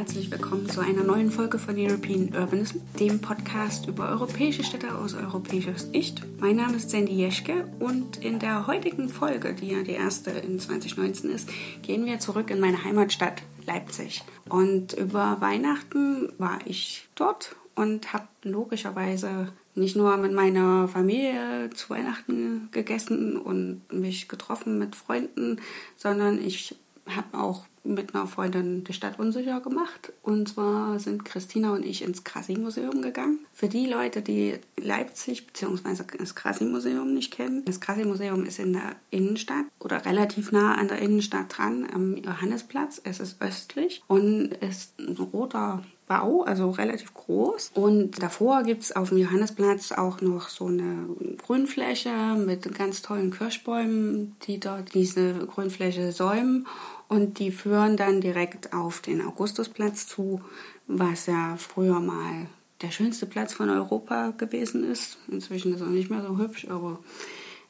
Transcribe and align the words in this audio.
herzlich 0.00 0.30
willkommen 0.30 0.66
zu 0.66 0.80
einer 0.80 1.02
neuen 1.02 1.30
Folge 1.30 1.58
von 1.58 1.76
European 1.76 2.34
Urbanism, 2.34 2.78
dem 2.98 3.20
Podcast 3.20 3.86
über 3.86 4.08
europäische 4.08 4.64
Städte 4.64 4.94
aus 4.94 5.12
europäischer 5.12 5.76
Sicht. 5.78 6.22
Mein 6.38 6.56
Name 6.56 6.78
ist 6.78 6.88
Sandy 6.88 7.12
Jeschke 7.12 7.68
und 7.80 8.16
in 8.16 8.38
der 8.38 8.66
heutigen 8.66 9.10
Folge, 9.10 9.52
die 9.52 9.72
ja 9.72 9.82
die 9.82 9.90
erste 9.90 10.30
in 10.30 10.58
2019 10.58 11.28
ist, 11.28 11.50
gehen 11.82 12.06
wir 12.06 12.18
zurück 12.18 12.48
in 12.48 12.60
meine 12.60 12.82
Heimatstadt 12.82 13.42
Leipzig. 13.66 14.22
Und 14.48 14.94
über 14.94 15.36
Weihnachten 15.40 16.32
war 16.38 16.60
ich 16.64 17.06
dort 17.14 17.54
und 17.74 18.14
habe 18.14 18.26
logischerweise 18.42 19.52
nicht 19.74 19.96
nur 19.96 20.16
mit 20.16 20.32
meiner 20.32 20.88
Familie 20.88 21.68
zu 21.74 21.90
Weihnachten 21.90 22.70
gegessen 22.72 23.36
und 23.36 23.82
mich 23.92 24.28
getroffen 24.28 24.78
mit 24.78 24.96
Freunden, 24.96 25.60
sondern 25.98 26.42
ich 26.42 26.74
habe 27.06 27.36
auch 27.36 27.66
mit 27.82 28.14
einer 28.14 28.26
Freundin 28.26 28.84
die 28.84 28.92
Stadt 28.92 29.18
unsicher 29.18 29.60
gemacht. 29.60 30.12
Und 30.22 30.48
zwar 30.50 30.98
sind 30.98 31.24
Christina 31.24 31.72
und 31.72 31.84
ich 31.84 32.02
ins 32.02 32.24
Krassi-Museum 32.24 33.02
gegangen. 33.02 33.40
Für 33.52 33.68
die 33.68 33.86
Leute, 33.86 34.22
die 34.22 34.54
Leipzig 34.76 35.46
bzw. 35.46 36.04
das 36.18 36.34
Krassi-Museum 36.34 37.12
nicht 37.12 37.32
kennen, 37.32 37.64
das 37.64 37.80
Krassi-Museum 37.80 38.44
ist 38.44 38.58
in 38.58 38.72
der 38.72 38.96
Innenstadt 39.10 39.64
oder 39.78 40.04
relativ 40.04 40.52
nah 40.52 40.74
an 40.74 40.88
der 40.88 40.98
Innenstadt 40.98 41.56
dran, 41.56 41.86
am 41.92 42.16
Johannesplatz. 42.16 43.00
Es 43.04 43.20
ist 43.20 43.40
östlich 43.40 44.02
und 44.06 44.54
ist 44.60 44.98
ein 44.98 45.16
roter 45.16 45.82
Bau, 46.10 46.42
also 46.42 46.70
relativ 46.70 47.14
groß. 47.14 47.70
Und 47.74 48.20
davor 48.20 48.64
gibt 48.64 48.82
es 48.82 48.96
auf 48.96 49.10
dem 49.10 49.18
Johannesplatz 49.18 49.92
auch 49.92 50.20
noch 50.20 50.48
so 50.48 50.66
eine 50.66 51.06
Grünfläche 51.46 52.34
mit 52.34 52.74
ganz 52.76 53.00
tollen 53.00 53.30
Kirschbäumen, 53.30 54.34
die 54.42 54.58
dort 54.58 54.92
diese 54.92 55.34
Grünfläche 55.46 56.10
säumen. 56.10 56.66
Und 57.10 57.40
die 57.40 57.50
führen 57.50 57.96
dann 57.96 58.20
direkt 58.20 58.72
auf 58.72 59.00
den 59.00 59.20
Augustusplatz 59.20 60.06
zu, 60.06 60.40
was 60.86 61.26
ja 61.26 61.56
früher 61.56 61.98
mal 61.98 62.46
der 62.82 62.92
schönste 62.92 63.26
Platz 63.26 63.52
von 63.52 63.68
Europa 63.68 64.30
gewesen 64.30 64.84
ist. 64.84 65.18
Inzwischen 65.26 65.74
ist 65.74 65.80
er 65.80 65.88
nicht 65.88 66.08
mehr 66.08 66.22
so 66.22 66.38
hübsch, 66.38 66.68
aber 66.68 67.00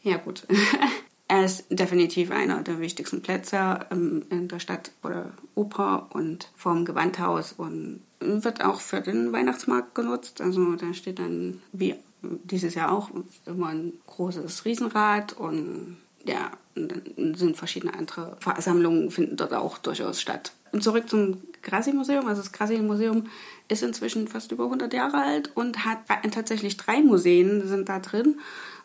ja 0.02 0.18
gut. 0.18 0.46
er 1.28 1.46
ist 1.46 1.64
definitiv 1.70 2.30
einer 2.30 2.62
der 2.62 2.80
wichtigsten 2.80 3.22
Plätze 3.22 3.86
ähm, 3.90 4.24
in 4.28 4.48
der 4.48 4.58
Stadt 4.58 4.92
oder 5.02 5.32
Oper 5.54 6.08
und 6.10 6.50
vorm 6.54 6.84
Gewandhaus 6.84 7.54
und 7.54 8.02
wird 8.20 8.62
auch 8.62 8.82
für 8.82 9.00
den 9.00 9.32
Weihnachtsmarkt 9.32 9.94
genutzt. 9.94 10.42
Also 10.42 10.74
da 10.74 10.92
steht 10.92 11.18
dann 11.18 11.62
wie 11.72 11.94
dieses 12.20 12.74
Jahr 12.74 12.92
auch 12.92 13.08
immer 13.46 13.68
ein 13.68 13.94
großes 14.06 14.66
Riesenrad 14.66 15.32
und 15.32 15.96
ja, 16.26 16.50
sind 16.74 17.56
verschiedene 17.56 17.94
andere 17.94 18.36
Versammlungen 18.40 19.10
finden 19.10 19.36
dort 19.36 19.52
auch 19.54 19.78
durchaus 19.78 20.20
statt. 20.20 20.52
Und 20.72 20.82
zurück 20.82 21.08
zum 21.08 21.38
Grassi-Museum. 21.62 22.26
Also 22.26 22.42
das 22.42 22.52
Grassi-Museum 22.52 23.26
ist 23.68 23.82
inzwischen 23.82 24.28
fast 24.28 24.52
über 24.52 24.64
100 24.64 24.92
Jahre 24.92 25.18
alt 25.18 25.50
und 25.54 25.84
hat 25.84 25.98
tatsächlich 26.32 26.76
drei 26.76 27.00
Museen 27.00 27.66
sind 27.66 27.88
da 27.88 27.98
drin. 27.98 28.38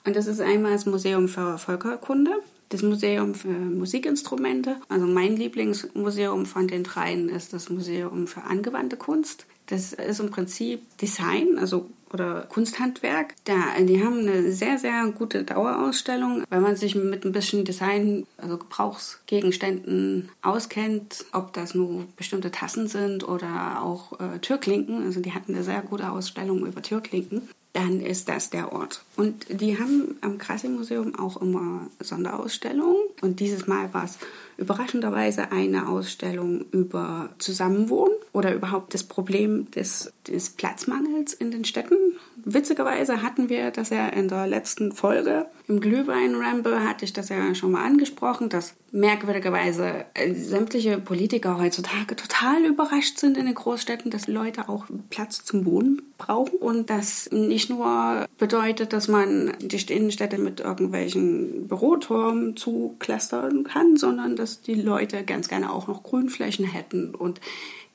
Und 0.06 0.16
das 0.16 0.28
ist 0.28 0.42
einmal 0.42 0.74
das 0.74 0.86
Museum 0.86 1.28
für 1.28 1.58
Völkerkunde, 1.58 2.32
das 2.70 2.82
Museum 2.82 3.36
für 3.36 3.48
Musikinstrumente. 3.48 4.78
Also 4.90 5.06
mein 5.06 5.36
Lieblingsmuseum 5.36 6.46
von 6.46 6.68
den 6.68 6.84
dreien 6.84 7.30
ist 7.30 7.54
das 7.54 7.70
Museum 7.70 8.28
für 8.28 8.44
angewandte 8.44 8.98
Kunst. 8.98 9.46
Das 9.68 9.94
ist 9.94 10.20
im 10.20 10.30
Prinzip 10.30 10.82
Design, 11.00 11.58
also 11.58 11.90
oder 12.14 12.42
Kunsthandwerk. 12.50 13.36
Da, 13.46 13.80
die 13.80 14.04
haben 14.04 14.20
eine 14.20 14.52
sehr, 14.52 14.78
sehr 14.78 15.06
gute 15.08 15.44
Dauerausstellung. 15.44 16.44
Wenn 16.50 16.62
man 16.62 16.76
sich 16.76 16.96
mit 16.96 17.26
ein 17.26 17.32
bisschen 17.32 17.66
Design, 17.66 18.26
also 18.38 18.58
Gebrauchsgegenständen 18.58 20.30
auskennt, 20.42 21.26
ob 21.34 21.54
das 21.54 21.76
nur 21.76 22.06
bestimmte 22.16 22.52
Tassen 22.52 22.88
sind 22.88 23.28
oder 23.28 23.82
auch 23.82 24.20
äh, 24.20 24.40
Türklinken, 24.40 25.04
also 25.04 25.20
die 25.20 25.34
hatten 25.34 25.54
eine 25.54 25.64
sehr 25.64 25.82
gute 25.82 26.10
Ausstellung 26.10 26.66
über 26.66 26.82
Türklinken 26.82 27.50
dann 27.76 28.00
ist 28.00 28.30
das 28.30 28.50
der 28.50 28.72
Ort. 28.72 29.04
Und 29.18 29.48
die 29.50 29.78
haben 29.78 30.18
am 30.22 30.38
Krassi-Museum 30.38 31.20
auch 31.20 31.42
immer 31.42 31.88
Sonderausstellungen. 32.00 33.02
Und 33.22 33.42
dieses 33.42 33.68
Mal 33.68 33.94
war 33.94 34.06
es 34.06 34.18
überraschenderweise 34.58 35.52
eine 35.52 35.90
Ausstellung 35.90 36.64
über 36.72 37.30
Zusammenwohnen 37.38 38.16
oder 38.32 38.54
überhaupt 38.54 38.94
das 38.94 39.04
Problem 39.04 39.70
des, 39.72 40.14
des 40.26 40.52
Platzmangels 40.52 41.34
in 41.34 41.52
den 41.52 41.66
Städten. 41.66 41.98
Witzigerweise 42.46 43.22
hatten 43.22 43.50
wir 43.50 43.72
das 43.72 43.90
ja 43.90 44.08
in 44.08 44.30
der 44.30 44.48
letzten 44.48 44.94
Folge. 44.94 45.46
Im 45.68 45.80
Glühwein-Ramble 45.80 46.88
hatte 46.88 47.06
ich 47.06 47.14
das 47.14 47.30
ja 47.30 47.56
schon 47.56 47.72
mal 47.72 47.84
angesprochen, 47.84 48.50
dass 48.50 48.76
merkwürdigerweise 48.92 50.06
äh, 50.14 50.34
sämtliche 50.34 51.00
Politiker 51.00 51.58
heutzutage 51.60 52.16
total 52.16 52.66
überrascht 52.66 53.18
sind 53.18 53.36
in 53.38 53.48
den 53.48 53.56
Großstädten, 53.56 54.12
dass 54.12 54.28
Leute 54.28 54.70
auch 54.70 54.86
Platz 55.10 55.44
zum 55.44 55.66
Wohnen 55.66 56.04
brauchen. 56.20 56.58
Und 56.60 56.92
das 56.92 57.32
nicht 57.32 57.72
nur 57.72 58.28
bedeutet, 58.38 58.94
dass 58.94 59.08
man 59.08 59.54
die 59.60 59.92
Innenstädte 59.92 60.38
mit 60.38 60.60
irgendwelchen 60.60 61.68
Büroturmen 61.68 62.56
zuklustern 62.56 63.64
kann, 63.64 63.98
sondern 63.98 64.36
dass 64.36 64.62
die 64.62 64.76
Leute 64.76 65.24
ganz 65.24 65.48
gerne 65.48 65.72
auch 65.72 65.88
noch 65.88 66.04
Grünflächen 66.04 66.66
hätten. 66.66 67.16
Und 67.16 67.42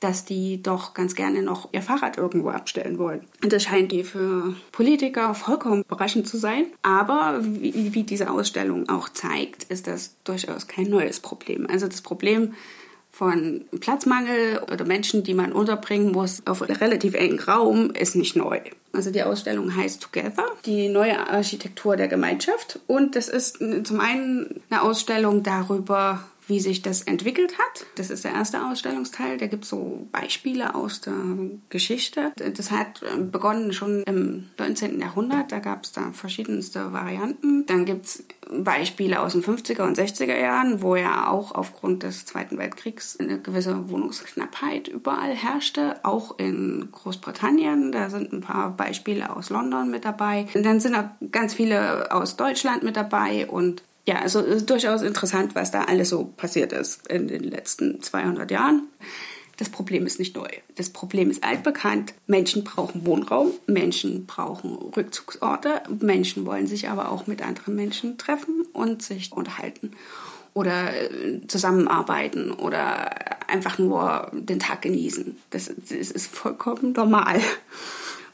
dass 0.01 0.25
die 0.25 0.61
doch 0.61 0.93
ganz 0.93 1.15
gerne 1.15 1.43
noch 1.43 1.69
ihr 1.71 1.81
Fahrrad 1.81 2.17
irgendwo 2.17 2.49
abstellen 2.49 2.97
wollen. 2.97 3.21
Und 3.43 3.53
das 3.53 3.63
scheint 3.63 3.93
für 4.05 4.55
Politiker 4.71 5.33
vollkommen 5.33 5.83
überraschend 5.83 6.27
zu 6.27 6.37
sein. 6.37 6.65
Aber 6.81 7.39
wie, 7.41 7.93
wie 7.93 8.03
diese 8.03 8.29
Ausstellung 8.29 8.89
auch 8.89 9.09
zeigt, 9.09 9.63
ist 9.65 9.87
das 9.87 10.15
durchaus 10.23 10.67
kein 10.67 10.89
neues 10.89 11.19
Problem. 11.19 11.67
Also 11.69 11.87
das 11.87 12.01
Problem 12.01 12.53
von 13.11 13.65
Platzmangel 13.79 14.61
oder 14.71 14.85
Menschen, 14.85 15.23
die 15.23 15.33
man 15.33 15.51
unterbringen 15.51 16.11
muss 16.11 16.41
auf 16.47 16.61
relativ 16.61 17.13
engen 17.13 17.39
Raum, 17.39 17.91
ist 17.91 18.15
nicht 18.15 18.35
neu. 18.35 18.59
Also 18.93 19.11
die 19.11 19.23
Ausstellung 19.23 19.75
heißt 19.75 20.01
Together, 20.01 20.45
die 20.65 20.89
neue 20.89 21.29
Architektur 21.29 21.95
der 21.95 22.07
Gemeinschaft. 22.07 22.79
Und 22.87 23.15
das 23.15 23.29
ist 23.29 23.59
zum 23.83 23.99
einen 23.99 24.61
eine 24.69 24.81
Ausstellung 24.81 25.43
darüber, 25.43 26.23
wie 26.47 26.59
sich 26.59 26.81
das 26.81 27.03
entwickelt 27.03 27.57
hat. 27.57 27.85
Das 27.95 28.09
ist 28.09 28.23
der 28.23 28.33
erste 28.33 28.65
Ausstellungsteil. 28.65 29.37
Da 29.37 29.47
gibt 29.47 29.63
es 29.63 29.69
so 29.69 30.07
Beispiele 30.11 30.75
aus 30.75 31.01
der 31.01 31.13
Geschichte. 31.69 32.31
Das 32.35 32.71
hat 32.71 33.03
äh, 33.03 33.21
begonnen 33.21 33.73
schon 33.73 34.03
im 34.03 34.49
19. 34.57 34.99
Jahrhundert. 34.99 35.51
Da 35.51 35.59
gab 35.59 35.83
es 35.83 35.91
da 35.91 36.11
verschiedenste 36.11 36.91
Varianten. 36.93 37.65
Dann 37.65 37.85
gibt 37.85 38.05
es 38.05 38.23
Beispiele 38.49 39.21
aus 39.21 39.33
den 39.33 39.43
50er 39.43 39.83
und 39.83 39.97
60er 39.97 40.37
Jahren, 40.37 40.81
wo 40.81 40.95
ja 40.95 41.29
auch 41.29 41.53
aufgrund 41.53 42.03
des 42.03 42.25
Zweiten 42.25 42.57
Weltkriegs 42.57 43.17
eine 43.19 43.39
gewisse 43.39 43.89
Wohnungsknappheit 43.89 44.87
überall 44.87 45.33
herrschte. 45.33 46.03
Auch 46.03 46.37
in 46.37 46.89
Großbritannien. 46.91 47.91
Da 47.91 48.09
sind 48.09 48.33
ein 48.33 48.41
paar 48.41 48.75
Beispiele 48.75 49.35
aus 49.35 49.49
London 49.49 49.89
mit 49.89 50.05
dabei. 50.05 50.47
Und 50.53 50.63
dann 50.63 50.79
sind 50.79 50.95
auch 50.95 51.09
ganz 51.31 51.53
viele 51.53 52.11
aus 52.11 52.35
Deutschland 52.35 52.83
mit 52.83 52.95
dabei 52.95 53.47
und 53.47 53.83
ja, 54.07 54.19
also 54.19 54.59
durchaus 54.61 55.01
interessant, 55.01 55.55
was 55.55 55.71
da 55.71 55.83
alles 55.83 56.09
so 56.09 56.25
passiert 56.25 56.73
ist 56.73 57.07
in 57.07 57.27
den 57.27 57.43
letzten 57.43 58.01
200 58.01 58.49
Jahren. 58.49 58.87
Das 59.57 59.69
Problem 59.69 60.07
ist 60.07 60.17
nicht 60.17 60.35
neu. 60.35 60.49
Das 60.75 60.89
Problem 60.89 61.29
ist 61.29 61.43
altbekannt. 61.43 62.15
Menschen 62.25 62.63
brauchen 62.63 63.05
Wohnraum, 63.05 63.51
Menschen 63.67 64.25
brauchen 64.25 64.75
Rückzugsorte, 64.75 65.83
Menschen 65.99 66.47
wollen 66.47 66.65
sich 66.65 66.89
aber 66.89 67.11
auch 67.11 67.27
mit 67.27 67.43
anderen 67.43 67.75
Menschen 67.75 68.17
treffen 68.17 68.63
und 68.73 69.03
sich 69.03 69.31
unterhalten 69.31 69.91
oder 70.55 70.93
äh, 70.93 71.45
zusammenarbeiten 71.47 72.51
oder 72.51 73.11
einfach 73.47 73.77
nur 73.77 74.31
den 74.33 74.59
Tag 74.59 74.81
genießen. 74.81 75.37
Das, 75.51 75.71
das 75.89 76.11
ist 76.11 76.35
vollkommen 76.35 76.93
normal. 76.93 77.39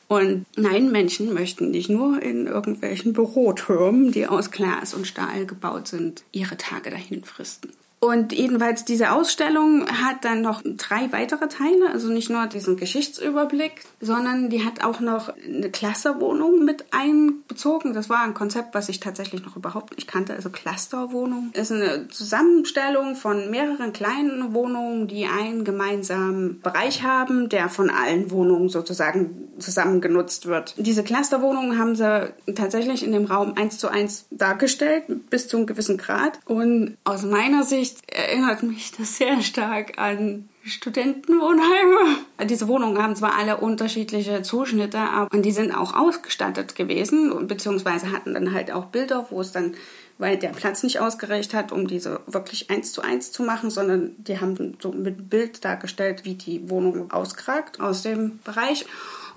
Und 0.08 0.46
nein, 0.56 0.92
Menschen 0.92 1.34
möchten 1.34 1.72
nicht 1.72 1.90
nur 1.90 2.22
in 2.22 2.48
irgendwelchen 2.48 3.12
Bürotürmen, 3.14 4.12
die 4.12 4.28
aus 4.28 4.52
Glas 4.52 4.94
und 4.94 5.06
Stahl 5.06 5.46
gebaut 5.46 5.88
sind, 5.90 6.24
ihre 6.32 6.56
Tage 6.56 6.90
dahin 6.90 7.24
fristen. 7.24 7.72
Und 8.00 8.32
jedenfalls 8.32 8.86
diese 8.86 9.12
Ausstellung 9.12 9.88
hat 9.88 10.24
dann 10.24 10.42
noch 10.42 10.62
drei 10.64 11.12
weitere 11.12 11.48
Teile, 11.48 11.90
also 11.92 12.10
nicht 12.10 12.30
nur 12.30 12.46
diesen 12.46 12.78
Geschichtsüberblick, 12.78 13.86
sondern 14.00 14.50
die 14.52 14.64
hat 14.64 14.84
auch 14.84 15.00
noch 15.00 15.34
eine 15.44 15.72
Clusterwohnung 15.72 16.64
mit 16.64 16.86
einbezogen. 16.92 17.94
Das 17.94 18.08
war 18.08 18.22
ein 18.22 18.36
Konzept, 18.36 18.76
was 18.76 18.90
ich 18.90 19.00
tatsächlich 19.00 19.44
noch 19.44 19.56
überhaupt 19.56 19.96
nicht 19.96 20.08
kannte. 20.08 20.34
Also 20.34 20.52
Clusterwohnung 20.52 21.50
ist 21.54 21.72
eine 21.72 22.08
Zusammenstellung 22.10 23.16
von 23.16 23.50
mehreren 23.50 23.94
kleinen 23.94 24.54
Wohnungen, 24.54 25.08
die 25.08 25.26
einen 25.26 25.64
gemeinsamen 25.64 26.62
Bereich 26.62 27.02
haben, 27.02 27.50
der 27.50 27.68
von 27.68 27.90
allen 27.90 28.30
Wohnungen 28.30 28.70
sozusagen 28.70 29.48
zusammen 29.58 30.02
genutzt 30.02 30.46
wird. 30.46 30.76
Diese 30.78 31.04
Clusterwohnungen 31.04 31.80
haben 31.80 31.96
sie 31.96 32.32
tatsächlich 32.54 33.04
in 33.04 33.12
dem 33.12 33.26
Raum 33.26 33.54
eins 33.56 33.80
zu 33.80 33.88
eins 33.88 34.26
dargestellt, 34.30 35.06
bis 35.30 35.48
zu 35.48 35.58
einem 35.58 35.66
gewissen 35.66 35.98
Grad. 35.98 36.40
Und 36.46 36.96
aus 37.04 37.24
meiner 37.24 37.64
Sicht 37.64 37.97
erinnert 38.08 38.64
mich 38.64 38.92
das 38.92 39.18
sehr 39.18 39.42
stark 39.42 39.98
an 39.98 40.50
Studentenwohnheime. 40.64 42.18
Diese 42.46 42.68
Wohnungen 42.68 43.02
haben 43.02 43.16
zwar 43.16 43.38
alle 43.38 43.58
unterschiedliche 43.58 44.42
Zuschnitte, 44.42 45.00
aber 45.00 45.38
die 45.38 45.52
sind 45.52 45.72
auch 45.72 45.96
ausgestattet 45.96 46.76
gewesen, 46.76 47.48
beziehungsweise 47.48 48.12
hatten 48.12 48.34
dann 48.34 48.54
halt 48.54 48.72
auch 48.72 48.86
Bilder, 48.86 49.28
wo 49.30 49.42
es 49.42 49.52
dann 49.52 49.76
weil 50.18 50.38
der 50.38 50.50
Platz 50.50 50.84
nicht 50.84 51.00
ausgereicht 51.00 51.54
hat, 51.54 51.72
um 51.72 51.88
diese 51.88 52.22
wirklich 52.26 52.70
eins 52.70 52.92
zu 52.92 53.02
eins 53.02 53.32
zu 53.32 53.44
machen, 53.44 53.70
sondern 53.70 54.16
die 54.18 54.40
haben 54.40 54.78
so 54.82 54.92
mit 54.92 55.30
Bild 55.30 55.64
dargestellt, 55.64 56.26
wie 56.26 56.36
die 56.36 56.70
Wohnung 56.70 57.12
auskragt 57.12 57.80
aus 57.80 58.02
dem 58.02 58.40
Bereich. 58.44 58.86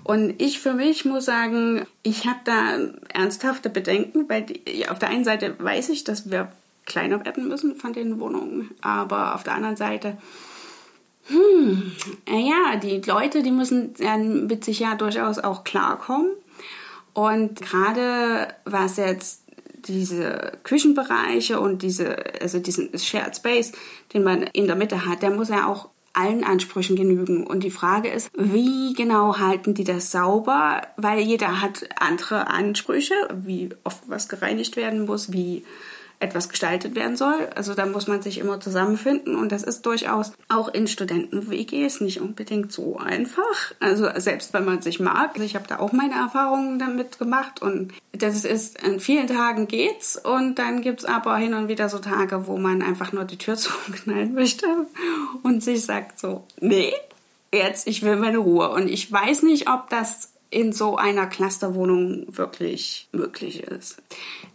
Und 0.03 0.41
ich 0.41 0.59
für 0.59 0.73
mich 0.73 1.05
muss 1.05 1.25
sagen, 1.25 1.85
ich 2.01 2.25
habe 2.25 2.39
da 2.43 2.79
ernsthafte 3.13 3.69
Bedenken, 3.69 4.27
weil 4.27 4.43
die, 4.43 4.89
auf 4.89 4.97
der 4.97 5.09
einen 5.09 5.23
Seite 5.23 5.55
weiß 5.59 5.89
ich, 5.89 6.03
dass 6.03 6.31
wir 6.31 6.51
kleiner 6.91 7.23
werden 7.25 7.47
müssen 7.47 7.75
von 7.75 7.93
den 7.93 8.19
Wohnungen, 8.19 8.71
aber 8.81 9.33
auf 9.35 9.43
der 9.43 9.53
anderen 9.53 9.77
Seite, 9.77 10.17
hm, 11.27 11.91
ja, 12.27 12.75
die 12.75 13.01
Leute, 13.01 13.43
die 13.43 13.51
müssen 13.51 13.93
mit 14.47 14.65
sich 14.65 14.79
ja 14.79 14.95
durchaus 14.95 15.39
auch 15.39 15.63
klarkommen. 15.63 16.31
Und 17.13 17.61
gerade 17.61 18.47
was 18.65 18.97
jetzt 18.97 19.43
diese 19.87 20.53
Küchenbereiche 20.63 21.59
und 21.59 21.81
diese, 21.81 22.17
also 22.41 22.59
diesen 22.59 22.97
Shared 22.97 23.35
Space, 23.35 23.71
den 24.13 24.23
man 24.23 24.43
in 24.43 24.67
der 24.67 24.75
Mitte 24.75 25.05
hat, 25.05 25.21
der 25.21 25.31
muss 25.31 25.49
ja 25.49 25.67
auch 25.67 25.89
allen 26.13 26.43
Ansprüchen 26.43 26.95
genügen. 26.95 27.47
Und 27.47 27.63
die 27.63 27.71
Frage 27.71 28.09
ist, 28.09 28.29
wie 28.37 28.93
genau 28.93 29.37
halten 29.37 29.73
die 29.73 29.83
das 29.83 30.11
sauber? 30.11 30.81
Weil 30.97 31.19
jeder 31.21 31.61
hat 31.61 31.87
andere 31.99 32.47
Ansprüche, 32.47 33.13
wie 33.33 33.69
oft 33.83 34.03
was 34.07 34.27
gereinigt 34.27 34.75
werden 34.75 35.05
muss, 35.05 35.31
wie 35.31 35.63
etwas 36.21 36.49
gestaltet 36.49 36.95
werden 36.95 37.17
soll. 37.17 37.49
Also 37.55 37.73
da 37.73 37.85
muss 37.85 38.07
man 38.07 38.21
sich 38.21 38.37
immer 38.37 38.59
zusammenfinden 38.59 39.35
und 39.35 39.51
das 39.51 39.63
ist 39.63 39.85
durchaus 39.85 40.33
auch 40.49 40.67
in 40.69 40.87
Studenten-WGs 40.87 42.01
nicht 42.01 42.21
unbedingt 42.21 42.71
so 42.71 42.97
einfach. 42.97 43.73
Also 43.79 44.07
selbst 44.15 44.53
wenn 44.53 44.65
man 44.65 44.81
sich 44.81 44.99
mag. 44.99 45.31
Also 45.33 45.43
ich 45.43 45.55
habe 45.55 45.67
da 45.67 45.79
auch 45.79 45.91
meine 45.91 46.15
Erfahrungen 46.15 46.79
damit 46.79 47.17
gemacht 47.17 47.61
und 47.61 47.93
das 48.13 48.45
ist, 48.45 48.83
an 48.83 48.99
vielen 48.99 49.27
Tagen 49.27 49.67
geht's 49.67 50.15
und 50.15 50.55
dann 50.59 50.81
gibt's 50.81 51.05
aber 51.05 51.37
hin 51.37 51.53
und 51.53 51.67
wieder 51.67 51.89
so 51.89 51.99
Tage, 51.99 52.47
wo 52.47 52.57
man 52.57 52.81
einfach 52.81 53.11
nur 53.11 53.23
die 53.23 53.37
Tür 53.37 53.55
zuknallen 53.57 54.33
möchte 54.33 54.67
und 55.43 55.63
sich 55.63 55.85
sagt 55.85 56.19
so, 56.19 56.43
nee, 56.59 56.93
jetzt, 57.53 57.87
ich 57.87 58.03
will 58.03 58.15
meine 58.15 58.37
Ruhe. 58.37 58.69
Und 58.69 58.87
ich 58.87 59.11
weiß 59.11 59.43
nicht, 59.43 59.69
ob 59.69 59.89
das 59.89 60.30
in 60.51 60.73
so 60.73 60.97
einer 60.97 61.27
Clusterwohnung 61.27 62.25
wirklich 62.27 63.07
möglich 63.13 63.63
ist. 63.63 64.01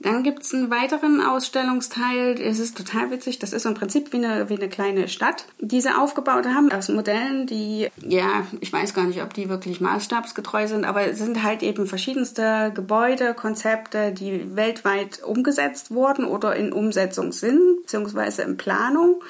Dann 0.01 0.23
gibt 0.23 0.43
es 0.43 0.53
einen 0.53 0.71
weiteren 0.71 1.23
Ausstellungsteil. 1.23 2.39
Es 2.39 2.59
ist 2.59 2.77
total 2.77 3.11
witzig. 3.11 3.39
Das 3.39 3.55
ist 3.55 3.65
im 3.65 3.73
Prinzip 3.73 4.13
wie 4.13 4.19
eine, 4.19 4.51
wie 4.51 4.57
eine 4.57 4.69
kleine 4.69 5.09
Stadt, 5.09 5.47
die 5.59 5.81
sie 5.81 5.97
aufgebaut 5.97 6.45
haben 6.45 6.71
aus 6.71 6.91
Modellen, 6.91 7.47
die, 7.47 7.89
ja, 8.07 8.47
ich 8.61 8.71
weiß 8.71 8.93
gar 8.93 9.07
nicht, 9.07 9.23
ob 9.23 9.33
die 9.33 9.49
wirklich 9.49 9.81
maßstabsgetreu 9.81 10.69
sind, 10.69 10.85
aber 10.85 11.07
es 11.07 11.19
sind 11.19 11.43
halt 11.43 11.63
eben 11.63 11.87
verschiedenste 11.87 12.73
Gebäude, 12.75 13.33
Konzepte, 13.33 14.13
die 14.13 14.55
weltweit 14.55 15.23
umgesetzt 15.25 15.91
wurden 15.91 16.27
oder 16.27 16.57
in 16.57 16.75
Umsetzung 16.75 17.33
sind, 17.33 17.81
beziehungsweise 17.81 18.43
in 18.43 18.59
Planung. 18.59 19.23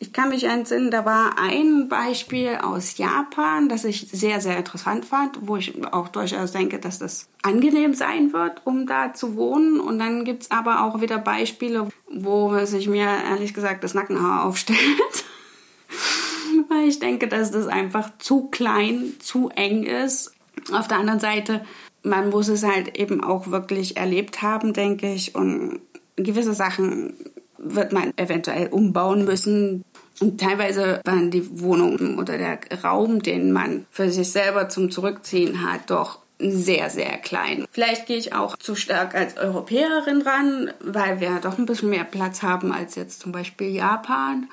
Ich 0.00 0.12
kann 0.12 0.28
mich 0.28 0.44
entsinnen, 0.44 0.92
da 0.92 1.04
war 1.04 1.38
ein 1.38 1.88
Beispiel 1.88 2.58
aus 2.62 2.98
Japan, 2.98 3.68
das 3.68 3.84
ich 3.84 4.08
sehr, 4.12 4.40
sehr 4.40 4.56
interessant 4.56 5.04
fand, 5.04 5.48
wo 5.48 5.56
ich 5.56 5.74
auch 5.92 6.06
durchaus 6.08 6.52
denke, 6.52 6.78
dass 6.78 7.00
das 7.00 7.28
angenehm 7.42 7.94
sein 7.94 8.32
wird, 8.32 8.62
um 8.64 8.86
da 8.86 9.12
zu 9.12 9.34
wohnen. 9.34 9.80
Und 9.80 9.98
dann 9.98 10.24
gibt's 10.24 10.52
aber 10.52 10.84
auch 10.84 11.00
wieder 11.00 11.18
Beispiele, 11.18 11.88
wo 12.08 12.64
sich 12.64 12.88
mir 12.88 13.08
ehrlich 13.28 13.54
gesagt 13.54 13.82
das 13.82 13.94
Nackenhaar 13.94 14.44
aufstellt. 14.44 14.78
Weil 16.68 16.88
ich 16.88 17.00
denke, 17.00 17.26
dass 17.26 17.50
das 17.50 17.66
einfach 17.66 18.10
zu 18.18 18.48
klein, 18.48 19.14
zu 19.18 19.48
eng 19.48 19.82
ist. 19.82 20.32
Auf 20.70 20.86
der 20.86 20.98
anderen 20.98 21.20
Seite, 21.20 21.64
man 22.04 22.30
muss 22.30 22.46
es 22.46 22.62
halt 22.62 22.96
eben 22.96 23.24
auch 23.24 23.50
wirklich 23.50 23.96
erlebt 23.96 24.42
haben, 24.42 24.74
denke 24.74 25.12
ich. 25.12 25.34
Und 25.34 25.80
gewisse 26.14 26.54
Sachen 26.54 27.14
wird 27.58 27.92
man 27.92 28.12
eventuell 28.16 28.68
umbauen 28.68 29.24
müssen. 29.24 29.84
Und 30.20 30.40
teilweise 30.40 31.00
waren 31.04 31.30
die 31.30 31.60
Wohnungen 31.60 32.18
oder 32.18 32.38
der 32.38 32.58
Raum, 32.82 33.22
den 33.22 33.52
man 33.52 33.86
für 33.90 34.10
sich 34.10 34.30
selber 34.30 34.68
zum 34.68 34.90
Zurückziehen 34.90 35.68
hat, 35.70 35.90
doch 35.90 36.18
sehr, 36.38 36.88
sehr 36.90 37.18
klein. 37.18 37.66
Vielleicht 37.70 38.06
gehe 38.06 38.16
ich 38.16 38.32
auch 38.32 38.56
zu 38.56 38.74
stark 38.74 39.14
als 39.14 39.36
Europäerin 39.36 40.22
ran, 40.22 40.70
weil 40.80 41.20
wir 41.20 41.40
doch 41.40 41.58
ein 41.58 41.66
bisschen 41.66 41.90
mehr 41.90 42.04
Platz 42.04 42.42
haben 42.42 42.72
als 42.72 42.94
jetzt 42.94 43.20
zum 43.20 43.32
Beispiel 43.32 43.68
Japan, 43.68 44.48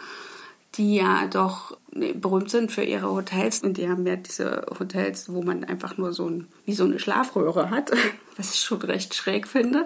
die 0.76 0.96
ja 0.96 1.28
doch 1.28 1.78
berühmt 1.92 2.50
sind 2.50 2.72
für 2.72 2.84
ihre 2.84 3.10
Hotels. 3.12 3.62
Und 3.62 3.78
die 3.78 3.88
haben 3.88 4.06
ja 4.06 4.16
diese 4.16 4.66
Hotels, 4.80 5.32
wo 5.32 5.42
man 5.44 5.64
einfach 5.64 5.98
nur 5.98 6.12
so 6.12 6.28
ein, 6.28 6.48
wie 6.66 6.74
so 6.74 6.84
eine 6.84 7.00
Schlafröhre 7.00 7.70
hat, 7.70 7.92
was 8.38 8.54
ich 8.54 8.62
schon 8.62 8.82
recht 8.82 9.14
schräg 9.14 9.48
finde. 9.48 9.86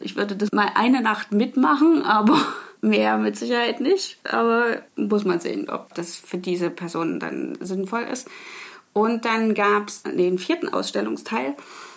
Ich 0.00 0.16
würde 0.16 0.34
das 0.34 0.50
mal 0.52 0.70
eine 0.74 1.02
Nacht 1.02 1.30
mitmachen, 1.30 2.02
aber 2.02 2.40
mehr 2.80 3.18
mit 3.18 3.36
Sicherheit 3.36 3.80
nicht. 3.80 4.18
Aber 4.24 4.82
muss 4.96 5.24
man 5.24 5.40
sehen, 5.40 5.68
ob 5.68 5.94
das 5.94 6.16
für 6.16 6.38
diese 6.38 6.70
Person 6.70 7.20
dann 7.20 7.56
sinnvoll 7.60 8.02
ist. 8.02 8.28
Und 8.92 9.24
dann 9.24 9.54
gab 9.54 9.88
es 9.88 10.02
den 10.02 10.38
vierten 10.38 10.68
Ausstellungsteil, 10.68 11.54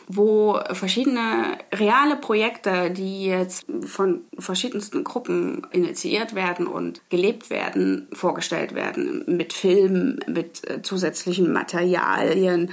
wo 0.08 0.60
verschiedene 0.74 1.58
reale 1.74 2.18
Projekte, 2.18 2.92
die 2.92 3.26
jetzt 3.26 3.66
von 3.86 4.22
verschiedensten 4.38 5.04
Gruppen 5.04 5.66
initiiert 5.72 6.36
werden 6.36 6.68
und 6.68 7.02
gelebt 7.10 7.50
werden, 7.50 8.08
vorgestellt 8.14 8.76
werden. 8.76 9.24
Mit 9.28 9.54
Filmen, 9.54 10.20
mit 10.28 10.70
äh, 10.70 10.82
zusätzlichen 10.82 11.52
Materialien 11.52 12.72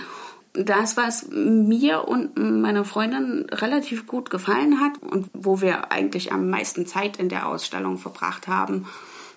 das, 0.53 0.97
was 0.97 1.29
mir 1.31 2.09
und 2.09 2.37
meiner 2.37 2.85
Freundin 2.85 3.47
relativ 3.51 4.07
gut 4.07 4.31
gefallen 4.31 4.81
hat 4.81 4.93
und 5.03 5.29
wo 5.33 5.61
wir 5.61 5.93
eigentlich 5.93 6.33
am 6.33 6.51
meisten 6.51 6.87
Zeit 6.87 7.19
in 7.19 7.29
der 7.29 7.47
Ausstellung 7.47 7.99
verbracht 7.99 8.49
haben, 8.49 8.87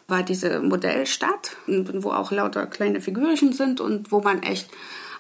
war 0.08 0.24
diese 0.24 0.60
Modellstadt, 0.60 1.56
wo 1.68 2.12
auch 2.12 2.32
lauter 2.32 2.66
kleine 2.66 3.00
Figürchen 3.00 3.54
sind 3.54 3.80
und 3.80 4.12
wo 4.12 4.22
man 4.22 4.44
echt 4.44 4.70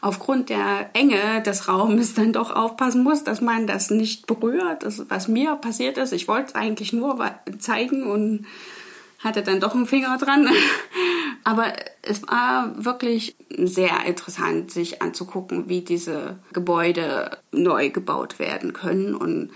aufgrund 0.01 0.49
der 0.49 0.89
Enge 0.93 1.41
des 1.43 1.69
Raumes 1.69 2.13
dann 2.13 2.33
doch 2.33 2.51
aufpassen 2.51 3.03
muss, 3.03 3.23
dass 3.23 3.39
man 3.39 3.67
das 3.67 3.89
nicht 3.89 4.27
berührt. 4.27 4.83
Das, 4.83 5.09
was 5.09 5.29
mir 5.29 5.55
passiert 5.55 5.97
ist, 5.97 6.11
ich 6.11 6.27
wollte 6.27 6.49
es 6.49 6.55
eigentlich 6.55 6.91
nur 6.91 7.17
zeigen 7.59 8.03
und 8.03 8.45
hatte 9.23 9.41
dann 9.41 9.59
doch 9.59 9.73
einen 9.73 9.85
Finger 9.85 10.17
dran. 10.17 10.49
Aber 11.43 11.73
es 12.01 12.23
war 12.23 12.73
wirklich 12.83 13.35
sehr 13.49 14.05
interessant, 14.05 14.71
sich 14.71 15.01
anzugucken, 15.01 15.67
wie 15.69 15.81
diese 15.81 16.39
Gebäude 16.53 17.37
neu 17.51 17.89
gebaut 17.89 18.39
werden 18.39 18.73
können. 18.73 19.15
Und 19.15 19.51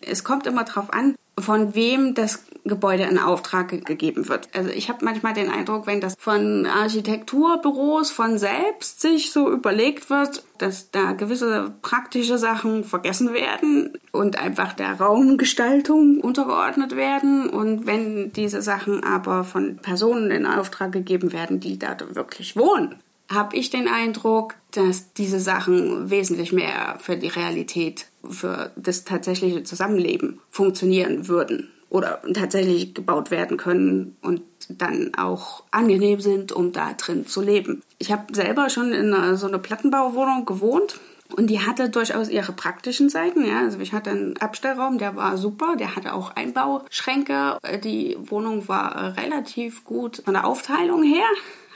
es 0.00 0.24
kommt 0.24 0.46
immer 0.46 0.64
darauf 0.64 0.92
an, 0.92 1.14
von 1.42 1.74
wem 1.74 2.14
das 2.14 2.44
Gebäude 2.64 3.04
in 3.04 3.18
Auftrag 3.18 3.84
gegeben 3.86 4.28
wird. 4.28 4.48
Also 4.54 4.70
ich 4.70 4.88
habe 4.88 5.04
manchmal 5.04 5.32
den 5.32 5.50
Eindruck, 5.50 5.86
wenn 5.86 6.00
das 6.00 6.14
von 6.18 6.66
Architekturbüros 6.66 8.10
von 8.10 8.38
selbst 8.38 9.00
sich 9.00 9.32
so 9.32 9.50
überlegt 9.50 10.10
wird, 10.10 10.44
dass 10.58 10.90
da 10.90 11.12
gewisse 11.12 11.72
praktische 11.82 12.38
Sachen 12.38 12.84
vergessen 12.84 13.32
werden 13.32 13.96
und 14.12 14.38
einfach 14.38 14.74
der 14.74 15.00
Raumgestaltung 15.00 16.20
untergeordnet 16.20 16.96
werden. 16.96 17.48
Und 17.48 17.86
wenn 17.86 18.32
diese 18.32 18.60
Sachen 18.62 19.02
aber 19.04 19.44
von 19.44 19.76
Personen 19.76 20.30
in 20.30 20.46
Auftrag 20.46 20.92
gegeben 20.92 21.32
werden, 21.32 21.60
die 21.60 21.78
da 21.78 21.96
wirklich 22.14 22.56
wohnen, 22.56 22.96
habe 23.30 23.56
ich 23.56 23.70
den 23.70 23.88
Eindruck, 23.88 24.56
dass 24.72 25.12
diese 25.12 25.40
Sachen 25.40 26.10
wesentlich 26.10 26.52
mehr 26.52 26.98
für 27.00 27.16
die 27.16 27.28
Realität, 27.28 28.06
für 28.28 28.72
das 28.76 29.04
tatsächliche 29.04 29.62
Zusammenleben 29.62 30.40
funktionieren 30.50 31.28
würden 31.28 31.70
oder 31.88 32.20
tatsächlich 32.34 32.94
gebaut 32.94 33.30
werden 33.30 33.56
können 33.56 34.16
und 34.22 34.42
dann 34.68 35.12
auch 35.16 35.64
angenehm 35.70 36.20
sind, 36.20 36.52
um 36.52 36.72
da 36.72 36.92
drin 36.94 37.26
zu 37.26 37.40
leben. 37.40 37.82
Ich 37.98 38.12
habe 38.12 38.34
selber 38.34 38.68
schon 38.68 38.92
in 38.92 39.36
so 39.36 39.46
einer 39.46 39.58
Plattenbauwohnung 39.58 40.44
gewohnt 40.44 41.00
und 41.36 41.48
die 41.48 41.60
hatte 41.60 41.88
durchaus 41.88 42.28
ihre 42.28 42.52
praktischen 42.52 43.08
Seiten. 43.08 43.44
Ja. 43.46 43.60
Also 43.60 43.78
ich 43.78 43.92
hatte 43.92 44.10
einen 44.10 44.36
Abstellraum, 44.38 44.98
der 44.98 45.16
war 45.16 45.36
super. 45.36 45.76
Der 45.76 45.96
hatte 45.96 46.14
auch 46.14 46.34
Einbauschränke. 46.36 47.58
Die 47.84 48.16
Wohnung 48.20 48.68
war 48.68 49.16
relativ 49.16 49.84
gut 49.84 50.22
von 50.24 50.34
der 50.34 50.46
Aufteilung 50.46 51.02
her 51.02 51.26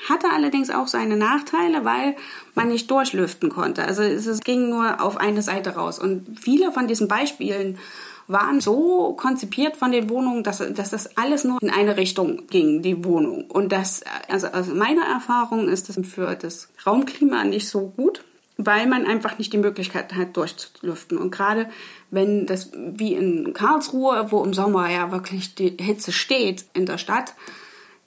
hatte 0.08 0.28
allerdings 0.30 0.70
auch 0.70 0.86
seine 0.86 1.16
Nachteile, 1.16 1.84
weil 1.84 2.16
man 2.54 2.68
nicht 2.68 2.90
durchlüften 2.90 3.48
konnte. 3.48 3.84
Also 3.84 4.02
es 4.02 4.40
ging 4.40 4.68
nur 4.68 5.02
auf 5.02 5.16
eine 5.16 5.42
Seite 5.42 5.76
raus. 5.76 5.98
Und 5.98 6.38
viele 6.38 6.72
von 6.72 6.86
diesen 6.86 7.08
Beispielen 7.08 7.78
waren 8.26 8.60
so 8.60 9.14
konzipiert 9.14 9.76
von 9.76 9.92
den 9.92 10.08
Wohnungen, 10.08 10.42
dass, 10.42 10.58
dass 10.58 10.90
das 10.90 11.16
alles 11.16 11.44
nur 11.44 11.62
in 11.62 11.70
eine 11.70 11.96
Richtung 11.96 12.46
ging, 12.48 12.82
die 12.82 13.04
Wohnung. 13.04 13.44
Und 13.50 13.72
das, 13.72 14.02
also, 14.28 14.48
also 14.48 14.74
meine 14.74 15.04
Erfahrung 15.04 15.68
ist 15.68 15.88
das 15.88 15.98
für 16.06 16.34
das 16.34 16.68
Raumklima 16.86 17.44
nicht 17.44 17.68
so 17.68 17.92
gut, 17.96 18.24
weil 18.56 18.86
man 18.86 19.06
einfach 19.06 19.38
nicht 19.38 19.52
die 19.52 19.58
Möglichkeit 19.58 20.14
hat, 20.14 20.36
durchzulüften. 20.36 21.18
Und 21.18 21.30
gerade 21.30 21.68
wenn 22.10 22.46
das 22.46 22.70
wie 22.74 23.14
in 23.14 23.52
Karlsruhe, 23.52 24.30
wo 24.30 24.44
im 24.44 24.54
Sommer 24.54 24.90
ja 24.90 25.10
wirklich 25.10 25.54
die 25.54 25.76
Hitze 25.80 26.12
steht 26.12 26.64
in 26.72 26.86
der 26.86 26.98
Stadt, 26.98 27.34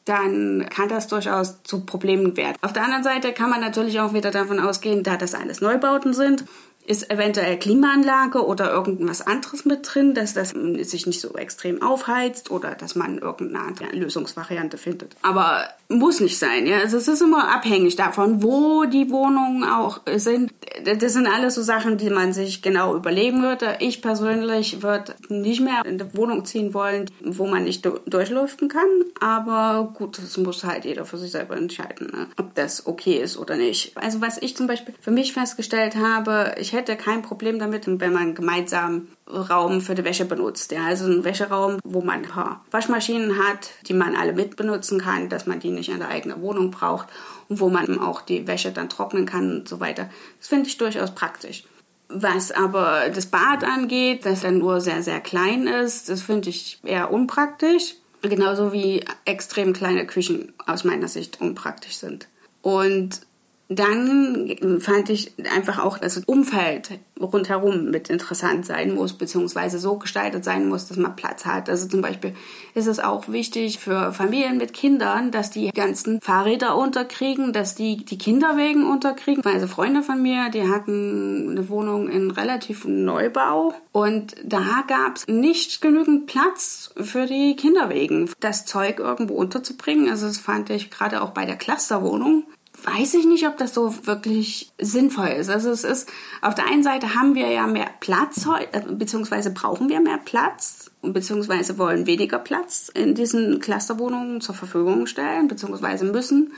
dann 0.06 0.66
kann 0.70 0.88
das 0.88 1.08
durchaus 1.08 1.64
zu 1.64 1.86
Problemen 1.86 2.38
werden. 2.38 2.56
Auf 2.62 2.72
der 2.72 2.84
anderen 2.84 3.04
Seite 3.04 3.34
kann 3.34 3.50
man 3.50 3.60
natürlich 3.60 4.00
auch 4.00 4.14
wieder 4.14 4.32
davon 4.32 4.60
ausgehen, 4.60 5.04
da 5.04 5.18
das 5.18 5.36
alles 5.36 5.60
Neubauten 5.60 6.14
sind, 6.14 6.46
ist 6.88 7.12
eventuell 7.12 7.60
Klimaanlage 7.60 8.46
oder 8.46 8.72
irgendwas 8.72 9.22
anderes 9.22 9.66
mit 9.66 9.94
drin, 9.94 10.14
dass 10.14 10.34
das 10.34 10.52
sich 10.52 11.06
nicht 11.06 11.20
so 11.20 11.34
extrem 11.36 11.82
aufheizt 11.82 12.50
oder 12.50 12.76
dass 12.76 12.96
man 12.96 13.18
irgendeine 13.20 13.66
andere 13.66 13.96
Lösungsvariante 13.96 14.78
findet. 14.78 15.16
Aber 15.22 15.68
muss 15.90 16.20
nicht 16.20 16.38
sein, 16.38 16.66
ja. 16.66 16.80
Also 16.80 16.98
es 16.98 17.08
ist 17.08 17.22
immer 17.22 17.54
abhängig 17.54 17.96
davon, 17.96 18.42
wo 18.42 18.86
die 18.86 19.10
Wohnungen 19.10 19.64
auch 19.64 20.02
sind. 20.16 20.52
Das 20.84 21.14
sind 21.14 21.28
alles 21.28 21.56
so 21.56 21.62
Sachen, 21.62 21.98
die 21.98 22.10
man 22.10 22.34
sich 22.34 22.62
genau 22.62 22.96
überlegen 22.96 23.42
würde. 23.42 23.78
Ich 23.80 24.02
persönlich 24.02 24.82
würde 24.82 25.16
nicht 25.30 25.62
mehr 25.62 25.86
in 25.86 26.00
eine 26.00 26.14
Wohnung 26.16 26.46
ziehen 26.46 26.74
wollen, 26.74 27.10
wo 27.22 27.48
man 27.48 27.64
nicht 27.64 27.86
durchlüften 28.06 28.70
kann. 28.70 28.88
Aber 29.20 29.94
gut, 29.94 30.20
das 30.20 30.38
muss 30.38 30.64
halt 30.64 30.86
jeder 30.86 31.06
für 31.06 31.18
sich 31.18 31.32
selber 31.32 31.58
entscheiden, 31.58 32.08
ne? 32.12 32.28
ob 32.38 32.56
das 32.56 32.86
okay 32.86 33.22
ist 33.22 33.38
oder 33.38 33.56
nicht. 33.56 33.92
Also 33.98 34.22
was 34.22 34.42
ich 34.42 34.56
zum 34.56 34.68
Beispiel 34.68 34.94
für 35.00 35.12
mich 35.12 35.34
festgestellt 35.34 35.96
habe, 35.96 36.56
ich 36.60 36.74
hätte 36.78 36.96
kein 36.96 37.22
Problem 37.22 37.60
damit, 37.60 37.86
wenn 37.88 38.14
man 38.14 38.36
gemeinsam 38.36 39.08
Raum 39.28 39.82
für 39.82 39.96
die 39.96 40.06
Wäsche 40.06 40.26
benutzt. 40.26 40.72
Ja, 40.72 40.86
also 40.86 41.06
ein 41.06 41.24
Wäscheraum, 41.24 41.80
wo 41.84 42.02
man 42.02 42.24
ein 42.24 42.30
paar 42.30 42.64
Waschmaschinen 42.72 43.38
hat, 43.38 43.72
die 43.88 43.94
man 43.94 44.16
alle 44.16 44.34
mit 44.34 44.56
benutzen 44.56 45.02
kann, 45.02 45.28
dass 45.28 45.46
man 45.46 45.60
die 45.60 45.72
nicht 45.72 45.90
in 45.90 46.00
der 46.00 46.10
eigenen 46.10 46.42
Wohnung 46.42 46.72
braucht 46.72 47.08
und 47.50 47.60
wo 47.60 47.70
man 47.70 48.00
auch 48.00 48.22
die 48.22 48.48
Wäsche 48.48 48.72
dann 48.72 48.90
trocknen 48.90 49.26
kann 49.26 49.52
und 49.52 49.68
so 49.68 49.80
weiter. 49.80 50.10
Das 50.40 50.48
finde 50.48 50.70
ich 50.70 50.78
durchaus 50.78 51.14
praktisch. 51.14 51.66
Was 52.10 52.52
aber 52.52 53.10
das 53.14 53.26
Bad 53.26 53.66
angeht, 53.66 54.26
das 54.26 54.42
dann 54.42 54.60
nur 54.60 54.80
sehr, 54.80 55.04
sehr 55.04 55.20
klein 55.20 55.68
ist, 55.68 56.08
das 56.08 56.22
finde 56.22 56.50
ich 56.50 56.80
eher 56.84 57.12
unpraktisch. 57.12 57.96
Genauso 58.22 58.72
wie 58.72 59.04
extrem 59.26 59.74
kleine 59.74 60.08
Küchen 60.08 60.54
aus 60.66 60.84
meiner 60.84 61.08
Sicht 61.08 61.42
unpraktisch 61.42 61.98
sind. 61.98 62.28
Und 62.62 63.22
dann 63.70 64.80
fand 64.80 65.10
ich 65.10 65.34
einfach 65.54 65.84
auch, 65.84 65.98
dass 65.98 66.16
das 66.16 66.24
Umfeld 66.24 67.00
rundherum 67.20 67.90
mit 67.92 68.10
interessant 68.10 68.66
sein 68.66 68.94
muss, 68.94 69.14
beziehungsweise 69.14 69.78
so 69.80 69.98
gestaltet 69.98 70.46
sein 70.46 70.70
muss, 70.70 70.88
dass 70.88 70.98
man 70.98 71.16
Platz 71.16 71.46
hat. 71.46 71.70
Also 71.70 71.88
zum 71.88 72.02
Beispiel 72.02 72.34
ist 72.76 72.88
es 72.88 73.00
auch 73.00 73.28
wichtig 73.28 73.80
für 73.80 74.14
Familien 74.14 74.58
mit 74.58 74.74
Kindern, 74.74 75.32
dass 75.32 75.50
die 75.50 75.70
ganzen 75.72 76.22
Fahrräder 76.22 76.78
unterkriegen, 76.78 77.52
dass 77.52 77.76
die 77.76 78.06
die 78.06 78.18
Kinderwegen 78.18 78.86
unterkriegen. 78.86 79.44
Also 79.44 79.68
Freunde 79.68 80.02
von 80.02 80.22
mir, 80.22 80.50
die 80.50 80.70
hatten 80.70 81.50
eine 81.52 81.68
Wohnung 81.70 82.08
in 82.08 82.32
relativ 82.32 82.86
Neubau 82.86 83.74
und 83.92 84.36
da 84.46 84.84
gab 84.88 85.18
es 85.18 85.28
nicht 85.28 85.82
genügend 85.82 86.28
Platz 86.28 86.92
für 86.96 87.26
die 87.26 87.56
Kinderwegen, 87.56 88.30
das 88.40 88.66
Zeug 88.66 89.00
irgendwo 89.00 89.34
unterzubringen. 89.34 90.10
Also 90.10 90.28
das 90.28 90.38
fand 90.38 90.70
ich 90.70 90.90
gerade 90.90 91.22
auch 91.22 91.32
bei 91.32 91.46
der 91.46 91.58
Clusterwohnung 91.58 92.44
weiß 92.84 93.16
ich 93.16 93.26
nicht, 93.26 93.48
ob 93.48 93.58
das 93.58 93.74
so 93.74 94.06
wirklich 94.06 94.72
sinnvoll 94.80 95.30
ist. 95.30 95.50
Also 95.50 95.72
es 95.72 95.84
ist, 95.84 96.10
auf 96.42 96.56
der 96.56 96.68
einen 96.68 96.84
Seite 96.84 97.16
haben 97.16 97.36
wir 97.36 97.50
ja 97.50 97.68
mehr 97.68 97.90
Platz 98.00 98.46
äh, 98.72 98.82
beziehungsweise 98.90 99.52
brauchen 99.52 99.90
wir 99.90 100.00
mehr 100.00 100.20
Platz, 100.20 100.92
beziehungsweise 101.02 101.78
wollen 101.78 102.06
weniger 102.06 102.40
Platz 102.40 102.90
in 102.94 103.16
diesen 103.16 103.60
Clusterwohnungen 103.60 104.42
zur 104.42 104.56
Verfügung 104.56 105.08
stellen, 105.08 105.48
beziehungsweise 105.48 106.06
müssen 106.06 106.54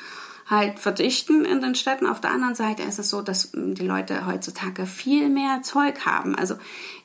halt 0.49 0.79
verdichten 0.79 1.45
in 1.45 1.61
den 1.61 1.75
Städten. 1.75 2.07
Auf 2.07 2.21
der 2.21 2.31
anderen 2.31 2.55
Seite 2.55 2.83
ist 2.83 2.99
es 2.99 3.09
so, 3.09 3.21
dass 3.21 3.51
die 3.53 3.85
Leute 3.85 4.25
heutzutage 4.25 4.85
viel 4.85 5.29
mehr 5.29 5.61
Zeug 5.61 6.05
haben. 6.05 6.35
Also 6.35 6.55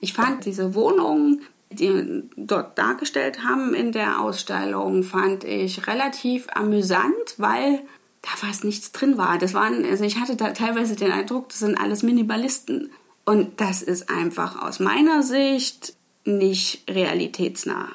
ich 0.00 0.14
fand 0.14 0.46
diese 0.46 0.74
Wohnungen, 0.74 1.42
die 1.70 2.22
dort 2.36 2.78
dargestellt 2.78 3.44
haben 3.44 3.74
in 3.74 3.92
der 3.92 4.20
Ausstellung, 4.20 5.02
fand 5.02 5.44
ich 5.44 5.86
relativ 5.86 6.46
amüsant, 6.54 7.34
weil 7.36 7.82
da 8.24 8.30
fast 8.36 8.64
nichts 8.64 8.92
drin 8.92 9.18
war. 9.18 9.38
Das 9.38 9.54
waren, 9.54 9.84
also 9.84 10.04
ich 10.04 10.18
hatte 10.18 10.36
da 10.36 10.50
teilweise 10.50 10.96
den 10.96 11.12
Eindruck, 11.12 11.50
das 11.50 11.58
sind 11.58 11.78
alles 11.78 12.02
Minimalisten. 12.02 12.90
Und 13.24 13.60
das 13.60 13.82
ist 13.82 14.10
einfach 14.10 14.60
aus 14.62 14.80
meiner 14.80 15.22
Sicht 15.22 15.94
nicht 16.24 16.88
realitätsnah. 16.88 17.88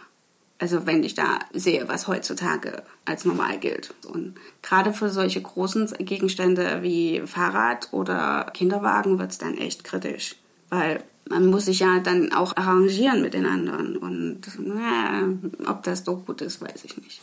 Also 0.59 0.85
wenn 0.85 1.03
ich 1.03 1.15
da 1.15 1.39
sehe, 1.53 1.87
was 1.87 2.07
heutzutage 2.07 2.83
als 3.05 3.25
normal 3.25 3.59
gilt. 3.59 3.93
Und 4.07 4.35
gerade 4.61 4.93
für 4.93 5.09
solche 5.09 5.41
großen 5.41 5.93
Gegenstände 5.99 6.79
wie 6.81 7.21
Fahrrad 7.25 7.87
oder 7.91 8.51
Kinderwagen 8.53 9.19
wird 9.19 9.31
es 9.31 9.37
dann 9.37 9.57
echt 9.57 9.83
kritisch. 9.83 10.35
Weil 10.69 11.03
man 11.29 11.45
muss 11.47 11.65
sich 11.65 11.79
ja 11.79 11.99
dann 11.99 12.33
auch 12.33 12.57
arrangieren 12.57 13.21
mit 13.21 13.33
den 13.33 13.45
anderen. 13.45 13.97
Und 13.97 14.41
ja, 14.65 15.29
ob 15.71 15.83
das 15.83 16.03
so 16.03 16.17
gut 16.17 16.41
ist, 16.41 16.61
weiß 16.61 16.83
ich 16.83 16.97
nicht. 16.97 17.21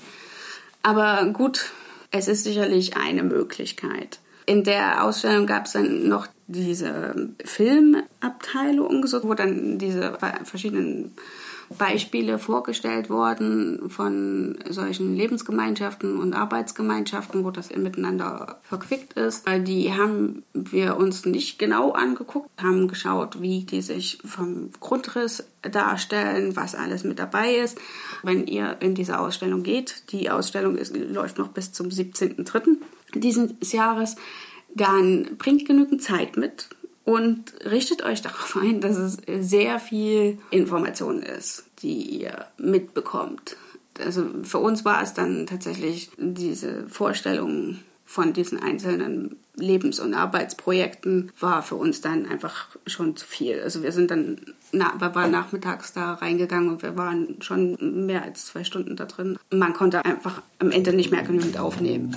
Aber 0.83 1.27
gut, 1.27 1.73
es 2.11 2.29
ist 2.29 2.45
sicherlich 2.45 2.97
eine 2.97 3.23
Möglichkeit. 3.23 4.21
In 4.47 4.63
der 4.63 5.03
Ausstellung 5.03 5.47
gab 5.47 5.67
es 5.67 5.73
dann 5.73 6.09
noch 6.09 6.29
diese 6.47 7.31
Filmabteilung, 7.45 9.05
wo 9.05 9.35
dann 9.35 9.79
diese 9.79 10.17
verschiedenen 10.45 11.13
Beispiele 11.71 12.39
vorgestellt 12.39 13.11
wurden 13.11 13.91
von 13.91 14.59
solchen 14.69 15.17
Lebensgemeinschaften 15.17 16.19
und 16.19 16.35
Arbeitsgemeinschaften, 16.35 17.45
wo 17.45 17.51
das 17.51 17.75
miteinander 17.75 18.61
verquickt 18.63 19.15
ist. 19.15 19.45
Die 19.49 19.93
haben 19.93 20.45
wir 20.55 20.97
uns 20.97 21.27
nicht 21.27 21.59
genau 21.59 21.93
angeguckt, 21.93 22.51
haben 22.63 22.89
geschaut, 22.89 23.41
wie 23.41 23.65
die 23.65 23.83
sich 23.83 24.19
vom 24.25 24.71
Grundriss 24.81 25.45
darstellen, 25.63 26.57
was 26.57 26.75
alles 26.75 27.05
mit 27.05 27.19
dabei 27.19 27.55
ist. 27.55 27.79
Wenn 28.23 28.47
ihr 28.47 28.77
in 28.81 28.95
diese 28.95 29.19
Ausstellung 29.19 29.63
geht, 29.63 30.13
die 30.13 30.31
Ausstellung 30.31 30.77
ist, 30.77 30.97
läuft 30.97 31.39
noch 31.39 31.49
bis 31.49 31.73
zum 31.73 31.89
17.03. 31.89 32.77
dieses 33.15 33.73
Jahres, 33.73 34.17
dann 34.75 35.37
bringt 35.39 35.67
genügend 35.67 36.03
Zeit 36.03 36.37
mit 36.37 36.69
und 37.07 37.55
richtet 37.65 38.05
euch 38.05 38.21
darauf 38.21 38.59
ein, 38.61 38.81
dass 38.81 38.97
es 38.97 39.19
sehr 39.41 39.79
viel 39.79 40.39
Information 40.51 41.23
ist, 41.23 41.65
die 41.79 42.03
ihr 42.03 42.47
mitbekommt. 42.59 43.57
Also 44.05 44.27
für 44.43 44.59
uns 44.59 44.85
war 44.85 45.03
es 45.03 45.15
dann 45.15 45.47
tatsächlich 45.47 46.11
diese 46.19 46.87
Vorstellung 46.89 47.79
von 48.05 48.33
diesen 48.33 48.61
einzelnen 48.61 49.37
Lebens- 49.55 50.01
und 50.01 50.15
Arbeitsprojekten 50.15 51.31
war 51.39 51.63
für 51.63 51.77
uns 51.77 52.01
dann 52.01 52.27
einfach 52.27 52.69
schon 52.87 53.17
zu 53.17 53.25
viel. 53.25 53.61
Also 53.63 53.83
wir 53.83 53.93
sind 53.93 54.11
dann, 54.11 54.39
na, 54.73 54.93
wir 54.99 55.15
waren 55.15 55.31
nachmittags 55.31 55.93
da 55.93 56.15
reingegangen 56.15 56.71
und 56.71 56.83
wir 56.83 56.97
waren 56.97 57.37
schon 57.41 58.07
mehr 58.07 58.23
als 58.23 58.47
zwei 58.47 58.65
Stunden 58.65 58.97
da 58.97 59.05
drin. 59.05 59.39
Man 59.51 59.73
konnte 59.73 60.05
einfach 60.05 60.43
am 60.59 60.73
Ende 60.73 60.93
nicht 60.93 61.13
mehr 61.13 61.23
genügend 61.23 61.59
aufnehmen. 61.59 62.15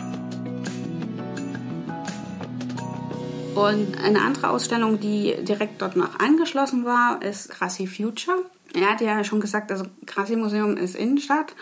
Und 3.59 4.01
eine 4.01 4.21
andere 4.21 4.49
Ausstellung, 4.51 5.01
die 5.01 5.35
direkt 5.41 5.81
dort 5.81 5.97
noch 5.97 6.17
angeschlossen 6.19 6.85
war, 6.85 7.21
ist 7.21 7.49
Grassi 7.49 7.87
Future. 7.87 8.37
Er 8.73 8.91
hat 8.91 9.01
ja 9.01 9.23
schon 9.23 9.41
gesagt, 9.41 9.69
also 9.71 9.85
Grassi 10.05 10.37
Museum 10.37 10.77
ist 10.77 10.95
Innenstadt 10.95 11.53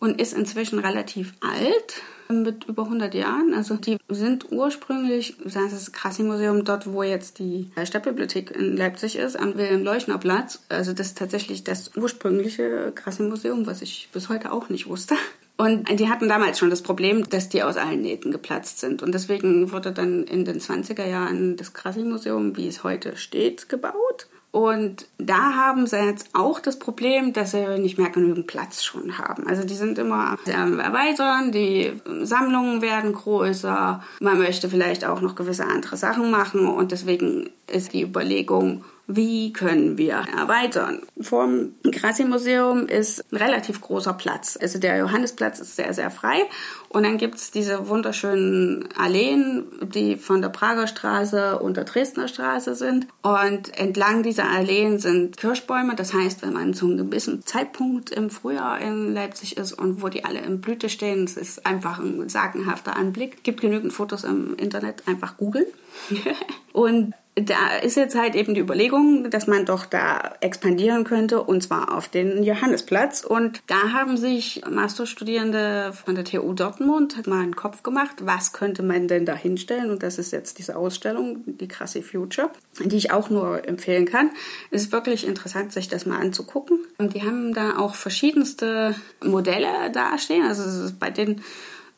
und 0.00 0.20
ist 0.20 0.32
inzwischen 0.32 0.80
relativ 0.80 1.34
alt 1.40 2.02
mit 2.28 2.64
über 2.64 2.82
100 2.82 3.14
Jahren. 3.14 3.54
Also 3.54 3.76
die 3.76 3.98
sind 4.08 4.50
ursprünglich, 4.50 5.36
das 5.44 5.54
ist 5.54 5.72
das 5.72 5.92
Krassi-Museum 5.92 6.64
dort, 6.64 6.92
wo 6.92 7.04
jetzt 7.04 7.38
die 7.38 7.70
Stadtbibliothek 7.80 8.50
in 8.50 8.76
Leipzig 8.76 9.16
ist, 9.16 9.38
am 9.38 9.56
Wilhelm-Leuchner-Platz. 9.56 10.64
Also 10.68 10.92
das 10.92 11.08
ist 11.08 11.18
tatsächlich 11.18 11.62
das 11.62 11.92
ursprüngliche 11.96 12.90
Krassi-Museum, 12.92 13.66
was 13.66 13.82
ich 13.82 14.08
bis 14.12 14.28
heute 14.28 14.50
auch 14.50 14.68
nicht 14.68 14.88
wusste. 14.88 15.14
Und 15.56 15.88
die 15.98 16.10
hatten 16.10 16.28
damals 16.28 16.58
schon 16.58 16.70
das 16.70 16.82
Problem, 16.82 17.28
dass 17.30 17.48
die 17.48 17.62
aus 17.62 17.76
allen 17.76 18.02
Nähten 18.02 18.30
geplatzt 18.30 18.78
sind. 18.78 19.02
Und 19.02 19.12
deswegen 19.12 19.72
wurde 19.72 19.92
dann 19.92 20.24
in 20.24 20.44
den 20.44 20.60
20er 20.60 21.06
Jahren 21.06 21.56
das 21.56 21.72
Krassi-Museum, 21.72 22.56
wie 22.56 22.68
es 22.68 22.84
heute 22.84 23.16
steht, 23.16 23.68
gebaut. 23.68 24.28
Und 24.56 25.06
da 25.18 25.54
haben 25.54 25.86
sie 25.86 25.98
jetzt 25.98 26.30
auch 26.32 26.60
das 26.60 26.78
Problem, 26.78 27.34
dass 27.34 27.50
sie 27.50 27.78
nicht 27.78 27.98
mehr 27.98 28.08
genügend 28.08 28.46
Platz 28.46 28.82
schon 28.82 29.18
haben. 29.18 29.46
Also 29.46 29.64
die 29.64 29.74
sind 29.74 29.98
immer 29.98 30.38
am 30.46 30.80
Erweitern, 30.80 31.52
die 31.52 31.92
Sammlungen 32.22 32.80
werden 32.80 33.12
größer, 33.12 34.02
man 34.20 34.38
möchte 34.38 34.70
vielleicht 34.70 35.04
auch 35.04 35.20
noch 35.20 35.34
gewisse 35.34 35.66
andere 35.66 35.98
Sachen 35.98 36.30
machen 36.30 36.66
und 36.66 36.90
deswegen 36.90 37.50
ist 37.66 37.92
die 37.92 38.02
Überlegung, 38.02 38.82
wie 39.06 39.52
können 39.52 39.98
wir 39.98 40.14
erweitern. 40.36 41.02
Vom 41.20 41.74
Grassi-Museum 41.84 42.88
ist 42.88 43.24
ein 43.32 43.36
relativ 43.36 43.80
großer 43.80 44.12
Platz. 44.12 44.58
Also 44.60 44.80
der 44.80 44.98
Johannesplatz 44.98 45.60
ist 45.60 45.76
sehr, 45.76 45.94
sehr 45.94 46.10
frei. 46.10 46.42
Und 46.88 47.04
dann 47.04 47.16
gibt 47.16 47.36
es 47.36 47.52
diese 47.52 47.88
wunderschönen 47.88 48.88
Alleen, 48.96 49.64
die 49.94 50.16
von 50.16 50.42
der 50.42 50.48
Prager 50.48 50.88
Straße 50.88 51.58
und 51.58 51.76
der 51.76 51.84
Dresdner 51.84 52.26
Straße 52.26 52.74
sind. 52.74 53.06
Und 53.22 53.78
entlang 53.78 54.24
dieser 54.24 54.50
Alleen 54.50 54.98
sind 54.98 55.36
Kirschbäume. 55.36 55.94
Das 55.94 56.12
heißt, 56.12 56.42
wenn 56.42 56.54
man 56.54 56.74
zu 56.74 56.86
einem 56.86 56.96
gewissen 56.96 57.44
Zeitpunkt 57.44 58.10
im 58.10 58.28
Frühjahr 58.28 58.80
in 58.80 59.14
Leipzig 59.14 59.56
ist 59.56 59.72
und 59.72 60.02
wo 60.02 60.08
die 60.08 60.24
alle 60.24 60.40
in 60.40 60.60
Blüte 60.60 60.88
stehen, 60.88 61.24
es 61.24 61.36
ist 61.36 61.64
einfach 61.64 62.00
ein 62.00 62.28
sagenhafter 62.28 62.96
Anblick. 62.96 63.44
Gibt 63.44 63.60
genügend 63.60 63.92
Fotos 63.92 64.24
im 64.24 64.56
Internet, 64.56 65.06
einfach 65.06 65.36
googeln. 65.36 65.66
und 66.72 67.14
da 67.36 67.76
ist 67.82 67.96
jetzt 67.96 68.16
halt 68.16 68.34
eben 68.34 68.54
die 68.54 68.62
Überlegung, 68.62 69.30
dass 69.30 69.46
man 69.46 69.66
doch 69.66 69.84
da 69.84 70.36
expandieren 70.40 71.04
könnte 71.04 71.42
und 71.42 71.62
zwar 71.62 71.94
auf 71.94 72.08
den 72.08 72.42
Johannesplatz. 72.42 73.24
Und 73.24 73.60
da 73.66 73.92
haben 73.92 74.16
sich 74.16 74.62
Masterstudierende 74.68 75.92
von 75.92 76.14
der 76.14 76.24
TU 76.24 76.54
Dortmund 76.54 77.26
mal 77.26 77.42
einen 77.42 77.54
Kopf 77.54 77.82
gemacht, 77.82 78.16
was 78.22 78.54
könnte 78.54 78.82
man 78.82 79.06
denn 79.06 79.26
da 79.26 79.34
hinstellen? 79.34 79.90
Und 79.90 80.02
das 80.02 80.18
ist 80.18 80.32
jetzt 80.32 80.58
diese 80.58 80.76
Ausstellung, 80.76 81.44
die 81.44 81.68
Krasse 81.68 82.00
Future, 82.00 82.50
die 82.82 82.96
ich 82.96 83.10
auch 83.10 83.28
nur 83.28 83.68
empfehlen 83.68 84.06
kann. 84.06 84.30
Es 84.70 84.82
ist 84.82 84.92
wirklich 84.92 85.26
interessant, 85.26 85.72
sich 85.72 85.88
das 85.88 86.06
mal 86.06 86.18
anzugucken. 86.18 86.78
Und 86.96 87.14
die 87.14 87.22
haben 87.22 87.52
da 87.52 87.76
auch 87.76 87.96
verschiedenste 87.96 88.94
Modelle 89.22 89.90
dastehen. 89.92 90.46
Also 90.46 90.90
bei 90.98 91.10
den 91.10 91.42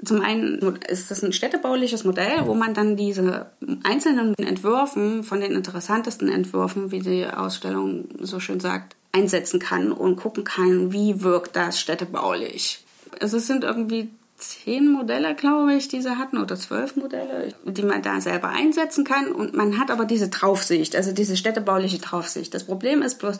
zum 0.05 0.21
einen 0.21 0.77
ist 0.89 1.11
das 1.11 1.25
ein 1.25 1.33
städtebauliches 1.33 2.05
Modell, 2.05 2.47
wo 2.47 2.55
man 2.55 2.73
dann 2.73 2.97
diese 2.97 3.51
einzelnen 3.83 4.35
Entwürfen 4.37 5.25
von 5.25 5.41
den 5.41 5.53
interessantesten 5.53 6.29
Entwürfen, 6.29 6.93
wie 6.93 7.01
die 7.01 7.27
Ausstellung 7.27 8.05
so 8.21 8.39
schön 8.39 8.61
sagt, 8.61 8.95
einsetzen 9.13 9.59
kann 9.59 9.91
und 9.91 10.17
gucken 10.17 10.45
kann, 10.45 10.93
wie 10.93 11.23
wirkt 11.23 11.57
das 11.57 11.81
städtebaulich. 11.81 12.85
Also 13.21 13.39
es 13.39 13.47
sind 13.47 13.65
irgendwie 13.65 14.11
zehn 14.37 14.93
Modelle, 14.93 15.35
glaube 15.35 15.75
ich, 15.75 15.89
die 15.89 16.01
sie 16.01 16.17
hatten 16.17 16.39
oder 16.39 16.55
zwölf 16.55 16.95
Modelle, 16.95 17.53
die 17.65 17.83
man 17.83 18.03
da 18.03 18.21
selber 18.21 18.51
einsetzen 18.51 19.05
kann. 19.05 19.33
Und 19.33 19.55
man 19.55 19.79
hat 19.79 19.91
aber 19.91 20.05
diese 20.05 20.29
Draufsicht, 20.29 20.95
also 20.95 21.11
diese 21.13 21.37
städtebauliche 21.37 21.99
Draufsicht. 21.99 22.55
Das 22.55 22.65
Problem 22.65 23.03
ist 23.03 23.19
bloß, 23.19 23.39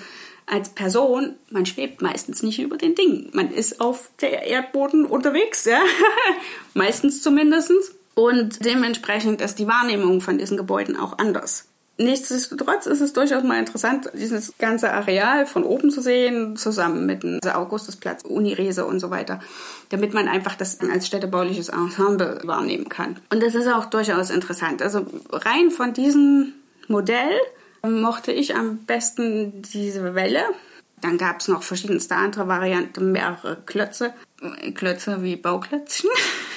als 0.51 0.71
Person, 0.71 1.37
man 1.51 1.67
schwebt 1.67 2.03
meistens 2.03 2.43
nicht 2.43 2.59
über 2.59 2.77
den 2.77 2.95
Dingen. 2.95 3.31
Man 3.33 3.51
ist 3.51 3.81
auf 3.81 4.11
der 4.21 4.47
Erdboden 4.47 5.05
unterwegs, 5.05 5.65
ja. 5.65 5.81
meistens 6.75 7.23
zumindestens. 7.23 7.93
Und 8.15 8.65
dementsprechend 8.65 9.41
ist 9.41 9.59
die 9.59 9.69
Wahrnehmung 9.69 10.21
von 10.21 10.39
diesen 10.39 10.57
Gebäuden 10.57 10.97
auch 10.97 11.19
anders. 11.19 11.67
Nichtsdestotrotz 12.01 12.87
ist 12.87 13.01
es 13.01 13.13
durchaus 13.13 13.43
mal 13.43 13.59
interessant, 13.59 14.09
dieses 14.15 14.57
ganze 14.59 14.93
Areal 14.93 15.47
von 15.47 15.65
oben 15.65 15.91
zu 15.91 16.01
sehen, 16.01 16.57
zusammen 16.57 17.07
mit 17.07 17.25
dem 17.25 17.41
Augustusplatz, 17.43 18.23
Unirese 18.23 18.87
und 18.87 19.01
so 19.01 19.11
weiter, 19.11 19.41
damit 19.89 20.15
man 20.15 20.29
einfach 20.29 20.55
das 20.55 20.79
als 20.81 21.09
städtebauliches 21.09 21.71
Ensemble 21.71 22.41
wahrnehmen 22.45 22.89
kann. 22.89 23.17
Und 23.33 23.43
das 23.43 23.57
ist 23.57 23.67
auch 23.67 23.87
durchaus 23.87 24.31
interessant. 24.31 24.81
Also 24.81 25.07
rein 25.33 25.73
von 25.73 25.93
diesem 25.93 26.55
Modell 26.87 27.33
mochte 27.83 28.33
ich 28.33 28.55
am 28.55 28.79
besten 28.79 29.63
diese 29.63 30.15
Welle. 30.15 30.43
Dann 31.01 31.19
gab 31.19 31.41
es 31.41 31.49
noch 31.49 31.63
verschiedenste 31.63 32.17
andere 32.17 32.49
Varianten, 32.49 33.13
mehrere 33.13 33.57
Klötze, 33.65 34.15
Klötze 34.75 35.23
wie 35.23 35.37
Bauklötzchen. 35.37 36.11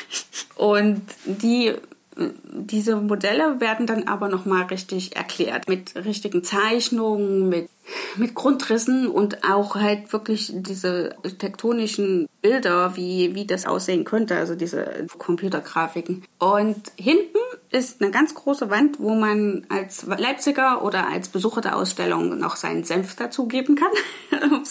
Und 0.55 1.03
die 1.25 1.73
diese 2.17 2.97
Modelle 2.97 3.61
werden 3.61 3.87
dann 3.87 4.07
aber 4.07 4.27
nochmal 4.27 4.63
richtig 4.63 5.15
erklärt 5.15 5.69
mit 5.69 5.95
richtigen 5.95 6.43
Zeichnungen, 6.43 7.47
mit, 7.47 7.69
mit 8.17 8.35
Grundrissen 8.35 9.07
und 9.07 9.43
auch 9.49 9.75
halt 9.75 10.11
wirklich 10.11 10.51
diese 10.53 11.15
tektonischen 11.39 12.27
Bilder, 12.41 12.95
wie, 12.97 13.33
wie 13.33 13.45
das 13.45 13.65
aussehen 13.65 14.03
könnte, 14.03 14.35
also 14.35 14.55
diese 14.55 15.07
Computergrafiken. 15.17 16.25
Und 16.37 16.91
hinten 16.97 17.37
ist 17.71 18.01
eine 18.01 18.11
ganz 18.11 18.35
große 18.35 18.69
Wand, 18.69 18.99
wo 18.99 19.15
man 19.15 19.65
als 19.69 20.05
Leipziger 20.05 20.83
oder 20.83 21.07
als 21.07 21.29
Besucher 21.29 21.61
der 21.61 21.77
Ausstellung 21.77 22.37
noch 22.37 22.57
seinen 22.57 22.83
Senf 22.83 23.15
dazugeben 23.15 23.75
kann, 23.75 24.51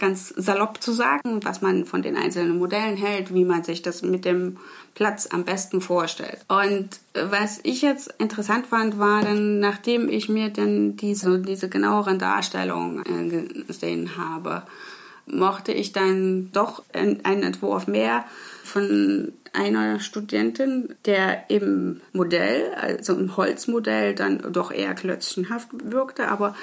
ganz 0.00 0.34
salopp 0.36 0.82
zu 0.82 0.92
sagen, 0.92 1.44
was 1.44 1.60
man 1.60 1.84
von 1.84 2.02
den 2.02 2.16
einzelnen 2.16 2.58
Modellen 2.58 2.96
hält, 2.96 3.32
wie 3.32 3.44
man 3.44 3.62
sich 3.62 3.82
das 3.82 4.02
mit 4.02 4.24
dem 4.24 4.56
Platz 4.94 5.28
am 5.30 5.44
besten 5.44 5.80
vorstellt. 5.80 6.38
Und 6.48 6.88
was 7.14 7.60
ich 7.62 7.82
jetzt 7.82 8.12
interessant 8.18 8.66
fand, 8.66 8.98
war 8.98 9.22
dann, 9.22 9.60
nachdem 9.60 10.08
ich 10.08 10.28
mir 10.28 10.48
dann 10.48 10.96
diese, 10.96 11.38
diese 11.38 11.68
genaueren 11.68 12.18
Darstellungen 12.18 13.04
äh, 13.06 13.62
gesehen 13.64 14.16
habe, 14.16 14.62
mochte 15.26 15.72
ich 15.72 15.92
dann 15.92 16.50
doch 16.52 16.82
einen 16.92 17.42
Entwurf 17.42 17.86
mehr 17.86 18.24
von 18.64 19.32
einer 19.52 20.00
Studentin, 20.00 20.94
der 21.04 21.50
im 21.50 22.00
Modell, 22.12 22.72
also 22.74 23.14
im 23.14 23.36
Holzmodell, 23.36 24.14
dann 24.14 24.52
doch 24.52 24.70
eher 24.70 24.94
klötzchenhaft 24.94 25.68
wirkte, 25.72 26.28
aber 26.28 26.54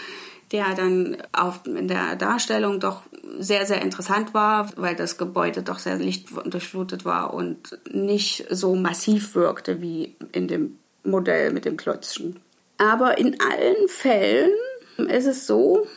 der 0.52 0.76
dann 0.76 1.18
auf, 1.34 1.66
in 1.66 1.88
der 1.88 2.16
Darstellung 2.16 2.80
doch 2.80 3.02
sehr, 3.38 3.66
sehr 3.66 3.82
interessant 3.82 4.34
war, 4.34 4.70
weil 4.78 4.96
das 4.96 5.18
Gebäude 5.18 5.62
doch 5.62 5.80
sehr 5.80 5.98
lichtdurchflutet 5.98 7.06
war 7.06 7.34
und 7.34 7.78
nicht 7.92 8.46
so 8.50 8.76
massiv 8.76 9.36
wirkte 9.36 9.82
wie 9.82 10.16
in 10.32 10.48
dem 10.48 10.80
Modell 11.04 11.52
mit 11.52 11.66
dem 11.66 11.78
Klötzchen. 11.78 12.40
Aber 12.78 13.18
in 13.18 13.38
allen 13.42 13.88
Fällen 13.88 14.52
ist 14.98 15.26
es 15.26 15.48
so, 15.48 15.88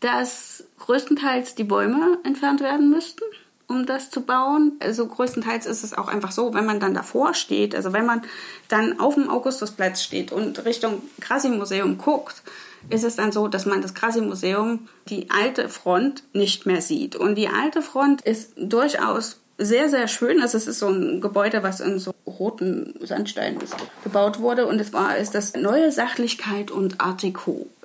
dass 0.00 0.64
größtenteils 0.78 1.54
die 1.54 1.64
Bäume 1.64 2.18
entfernt 2.24 2.60
werden 2.60 2.90
müssten, 2.90 3.24
um 3.66 3.86
das 3.86 4.10
zu 4.10 4.20
bauen. 4.20 4.72
Also 4.80 5.06
größtenteils 5.06 5.66
ist 5.66 5.84
es 5.84 5.94
auch 5.94 6.08
einfach 6.08 6.32
so, 6.32 6.52
wenn 6.52 6.66
man 6.66 6.80
dann 6.80 6.94
davor 6.94 7.34
steht, 7.34 7.74
also 7.74 7.92
wenn 7.92 8.06
man 8.06 8.22
dann 8.68 9.00
auf 9.00 9.14
dem 9.14 9.30
Augustusplatz 9.30 10.02
steht 10.02 10.32
und 10.32 10.64
Richtung 10.64 11.02
Krassi-Museum 11.20 11.98
guckt, 11.98 12.42
ist 12.90 13.04
es 13.04 13.16
dann 13.16 13.32
so, 13.32 13.48
dass 13.48 13.66
man 13.66 13.82
das 13.82 13.94
Krassi-Museum, 13.94 14.88
die 15.08 15.30
alte 15.30 15.68
Front, 15.68 16.22
nicht 16.32 16.66
mehr 16.66 16.80
sieht. 16.80 17.16
Und 17.16 17.34
die 17.36 17.48
alte 17.48 17.82
Front 17.82 18.22
ist 18.22 18.52
durchaus 18.56 19.40
sehr, 19.58 19.88
sehr 19.88 20.08
schön. 20.08 20.40
Also 20.40 20.58
es 20.58 20.66
ist 20.66 20.78
so 20.78 20.88
ein 20.88 21.20
Gebäude, 21.20 21.62
was 21.62 21.80
in 21.80 21.98
so 21.98 22.14
roten 22.26 22.94
Sandsteinen 23.00 23.58
gebaut 24.04 24.40
wurde. 24.40 24.66
Und 24.66 24.80
es 24.80 24.92
war, 24.92 25.16
ist 25.16 25.34
das 25.34 25.54
neue 25.54 25.90
Sachlichkeit 25.92 26.70
und 26.70 27.00
Art 27.00 27.22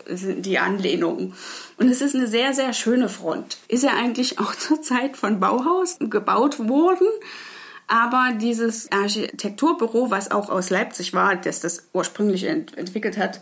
die 0.08 0.60
Anlehnung. 0.60 1.34
Und 1.78 1.90
es 1.90 2.02
ist 2.02 2.16
eine 2.16 2.28
sehr, 2.28 2.54
sehr 2.54 2.74
schöne 2.74 3.08
Front. 3.08 3.58
Ist 3.68 3.84
ja 3.84 3.92
eigentlich 3.92 4.40
auch 4.40 4.56
zur 4.58 4.82
Zeit 4.82 5.18
von 5.18 5.40
Bauhaus 5.40 5.98
gebaut 6.00 6.60
worden. 6.60 7.08
Aber 7.88 8.32
dieses 8.40 8.90
Architekturbüro, 8.92 10.12
was 10.12 10.32
auch 10.32 10.50
aus 10.50 10.70
Leipzig 10.70 11.14
war, 11.14 11.36
das 11.36 11.60
das 11.60 11.90
ursprünglich 11.92 12.46
ent 12.46 12.78
entwickelt 12.78 13.18
hat, 13.18 13.42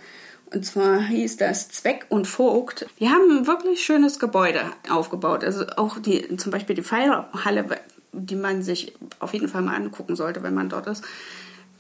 und 0.54 0.66
zwar 0.66 1.02
hieß 1.02 1.38
das 1.38 1.70
Zweck 1.70 2.06
und 2.10 2.26
Vogt. 2.26 2.88
Die 3.00 3.10
haben 3.10 3.40
ein 3.40 3.48
wirklich 3.48 3.84
schönes 3.84 4.20
Gebäude 4.20 4.62
aufgebaut. 4.90 5.44
Also 5.44 5.66
auch 5.78 6.00
die, 6.00 6.38
zum 6.38 6.52
Beispiel 6.52 6.76
die 6.76 6.82
Feierhalle, 6.82 7.66
die 8.12 8.36
man 8.36 8.64
sich 8.64 8.94
auf 9.20 9.34
jeden 9.34 9.48
Fall 9.48 9.62
mal 9.62 9.76
angucken 9.76 10.16
sollte, 10.16 10.42
wenn 10.44 10.54
man 10.54 10.70
dort 10.70 10.88
ist, 10.88 11.04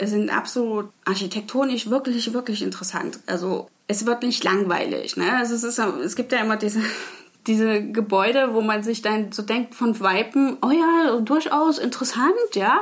sind 0.02 0.30
absolut 0.30 0.90
architektonisch 1.06 1.90
wirklich, 1.90 2.32
wirklich 2.34 2.62
interessant. 2.62 3.20
Also 3.26 3.70
es 3.88 4.06
wird 4.06 4.24
nicht 4.24 4.44
langweilig. 4.44 5.18
Ne? 5.18 5.36
Also 5.36 5.56
es, 5.56 5.64
ist, 5.64 5.80
es 5.80 6.16
gibt 6.16 6.32
ja 6.32 6.40
immer 6.40 6.56
diese, 6.56 6.82
diese 7.48 7.84
Gebäude, 7.84 8.54
wo 8.54 8.62
man 8.62 8.84
sich 8.84 9.02
dann 9.02 9.32
so 9.32 9.42
denkt 9.42 9.76
von 9.76 10.00
Weipen, 10.00 10.58
oh 10.62 10.72
ja, 10.72 11.20
durchaus 11.22 11.80
interessant, 11.80 12.34
ja. 12.54 12.82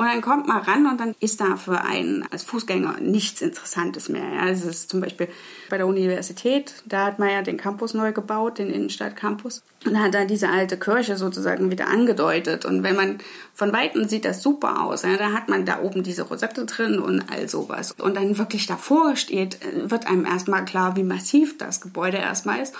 Und 0.00 0.06
dann 0.06 0.22
kommt 0.22 0.48
man 0.48 0.62
ran 0.62 0.86
und 0.86 0.98
dann 0.98 1.14
ist 1.20 1.42
da 1.42 1.56
für 1.56 1.82
einen 1.82 2.26
als 2.30 2.42
Fußgänger 2.44 3.00
nichts 3.02 3.42
Interessantes 3.42 4.08
mehr. 4.08 4.24
Ja. 4.24 4.48
Es 4.48 4.64
ist 4.64 4.88
zum 4.88 5.02
Beispiel 5.02 5.28
bei 5.68 5.76
der 5.76 5.86
Universität, 5.86 6.72
da 6.86 7.04
hat 7.04 7.18
man 7.18 7.28
ja 7.28 7.42
den 7.42 7.58
Campus 7.58 7.92
neu 7.92 8.10
gebaut, 8.14 8.56
den 8.56 8.70
Innenstadtcampus. 8.70 9.62
Und 9.84 9.92
da 9.92 9.98
hat 9.98 10.14
dann 10.14 10.26
diese 10.26 10.48
alte 10.48 10.78
Kirche 10.78 11.18
sozusagen 11.18 11.70
wieder 11.70 11.88
angedeutet. 11.88 12.64
Und 12.64 12.82
wenn 12.82 12.96
man 12.96 13.18
von 13.52 13.74
Weitem 13.74 14.08
sieht 14.08 14.24
das 14.24 14.42
super 14.42 14.84
aus. 14.84 15.02
Ja, 15.02 15.18
da 15.18 15.32
hat 15.32 15.50
man 15.50 15.66
da 15.66 15.82
oben 15.82 16.02
diese 16.02 16.22
Rosette 16.22 16.64
drin 16.64 16.98
und 16.98 17.30
all 17.30 17.46
sowas. 17.50 17.92
Und 17.92 18.16
dann 18.16 18.38
wirklich 18.38 18.66
davor 18.66 19.16
steht, 19.16 19.58
wird 19.84 20.06
einem 20.06 20.24
erstmal 20.24 20.64
klar, 20.64 20.96
wie 20.96 21.02
massiv 21.02 21.58
das 21.58 21.82
Gebäude 21.82 22.16
erstmal 22.16 22.60
ist. 22.60 22.74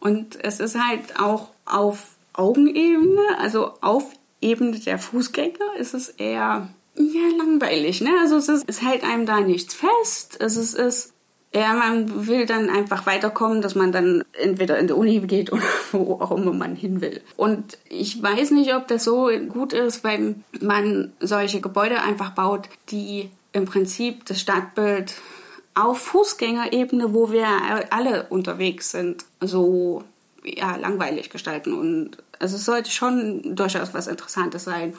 Und 0.00 0.42
es 0.42 0.58
ist 0.58 0.76
halt 0.76 1.20
auch 1.20 1.50
auf 1.66 2.16
Augenebene, 2.32 3.38
also 3.38 3.74
auf 3.80 4.10
Ebene 4.44 4.78
der 4.78 4.98
Fußgänger 4.98 5.76
ist 5.78 5.94
es 5.94 6.10
eher 6.10 6.68
ja, 6.96 7.28
langweilig. 7.38 8.00
Ne? 8.00 8.10
Also 8.20 8.36
es, 8.36 8.48
ist, 8.48 8.64
es 8.68 8.82
hält 8.82 9.02
einem 9.04 9.26
da 9.26 9.40
nichts 9.40 9.74
fest. 9.74 10.36
Es 10.40 10.56
ist, 10.56 10.74
ist 10.74 11.14
ja, 11.54 11.72
man 11.72 12.26
will 12.26 12.46
dann 12.46 12.68
einfach 12.68 13.06
weiterkommen, 13.06 13.62
dass 13.62 13.76
man 13.76 13.92
dann 13.92 14.24
entweder 14.32 14.76
in 14.78 14.88
die 14.88 14.92
Uni 14.92 15.20
geht 15.20 15.52
oder 15.52 15.62
wo 15.92 16.14
auch 16.14 16.32
immer 16.32 16.52
man 16.52 16.74
hin 16.74 17.00
will. 17.00 17.20
Und 17.36 17.78
ich 17.88 18.20
weiß 18.20 18.50
nicht, 18.50 18.74
ob 18.74 18.88
das 18.88 19.04
so 19.04 19.30
gut 19.48 19.72
ist, 19.72 20.02
weil 20.02 20.34
man 20.60 21.12
solche 21.20 21.60
Gebäude 21.60 22.02
einfach 22.02 22.30
baut, 22.30 22.68
die 22.90 23.30
im 23.52 23.66
Prinzip 23.66 24.24
das 24.26 24.40
Stadtbild 24.40 25.14
auf 25.74 25.98
Fußgängerebene, 25.98 27.14
wo 27.14 27.30
wir 27.30 27.46
alle 27.90 28.26
unterwegs 28.30 28.90
sind, 28.90 29.24
so 29.40 30.02
ja, 30.44 30.76
langweilig 30.76 31.30
gestalten. 31.30 31.72
Und 31.72 32.18
also 32.40 32.56
es 32.56 32.64
sollte 32.64 32.90
schon 32.90 33.56
durchaus 33.56 33.94
was 33.94 34.06
Interessantes 34.06 34.64
sein. 34.64 34.94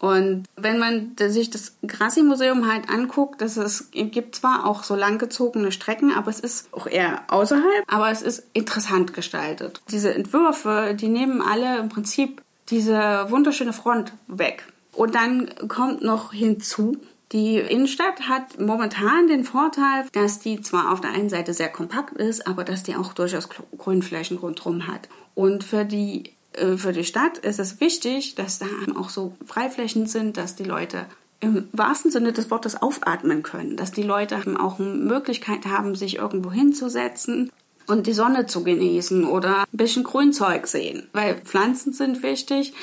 Und 0.00 0.44
wenn 0.54 0.78
man 0.78 1.16
sich 1.18 1.50
das 1.50 1.76
Grassi-Museum 1.84 2.70
halt 2.70 2.88
anguckt, 2.88 3.40
dass 3.40 3.56
es 3.56 3.88
gibt 3.92 4.36
zwar 4.36 4.64
auch 4.64 4.84
so 4.84 4.94
langgezogene 4.94 5.72
Strecken, 5.72 6.12
aber 6.12 6.30
es 6.30 6.38
ist 6.38 6.72
auch 6.72 6.86
eher 6.86 7.22
außerhalb, 7.28 7.84
aber 7.88 8.10
es 8.10 8.22
ist 8.22 8.44
interessant 8.52 9.12
gestaltet. 9.12 9.80
Diese 9.90 10.14
Entwürfe, 10.14 10.96
die 10.98 11.08
nehmen 11.08 11.42
alle 11.42 11.78
im 11.78 11.88
Prinzip 11.88 12.42
diese 12.68 13.26
wunderschöne 13.30 13.72
Front 13.72 14.12
weg. 14.28 14.64
Und 14.92 15.16
dann 15.16 15.50
kommt 15.68 16.02
noch 16.02 16.32
hinzu, 16.32 16.96
Die 17.32 17.58
Innenstadt 17.58 18.22
hat 18.22 18.58
momentan 18.58 19.28
den 19.28 19.44
Vorteil, 19.44 20.06
dass 20.12 20.38
die 20.38 20.62
zwar 20.62 20.90
auf 20.90 21.02
der 21.02 21.10
einen 21.10 21.28
Seite 21.28 21.52
sehr 21.52 21.68
kompakt 21.68 22.16
ist, 22.16 22.46
aber 22.46 22.64
dass 22.64 22.84
die 22.84 22.96
auch 22.96 23.12
durchaus 23.12 23.50
Grünflächen 23.76 24.38
rundherum 24.38 24.86
hat. 24.86 25.08
Und 25.34 25.62
für 25.62 25.84
die 25.84 26.32
für 26.76 26.92
die 26.92 27.04
Stadt 27.04 27.38
ist 27.38 27.58
es 27.58 27.80
wichtig, 27.80 28.34
dass 28.34 28.58
da 28.58 28.66
auch 28.96 29.10
so 29.10 29.36
Freiflächen 29.46 30.06
sind, 30.06 30.36
dass 30.36 30.56
die 30.56 30.64
Leute 30.64 31.06
im 31.40 31.68
wahrsten 31.72 32.10
Sinne 32.10 32.32
des 32.32 32.50
Wortes 32.50 32.80
aufatmen 32.82 33.42
können, 33.42 33.76
dass 33.76 33.92
die 33.92 34.02
Leute 34.02 34.42
auch 34.58 34.78
Möglichkeit 34.78 35.66
haben, 35.66 35.94
sich 35.94 36.16
irgendwo 36.16 36.50
hinzusetzen 36.50 37.50
und 37.88 38.06
die 38.06 38.12
Sonne 38.12 38.46
zu 38.46 38.62
genießen 38.62 39.24
oder 39.24 39.60
ein 39.60 39.76
bisschen 39.76 40.04
Grünzeug 40.04 40.66
sehen, 40.66 41.08
weil 41.12 41.34
Pflanzen 41.36 41.92
sind 41.92 42.22
wichtig. 42.22 42.74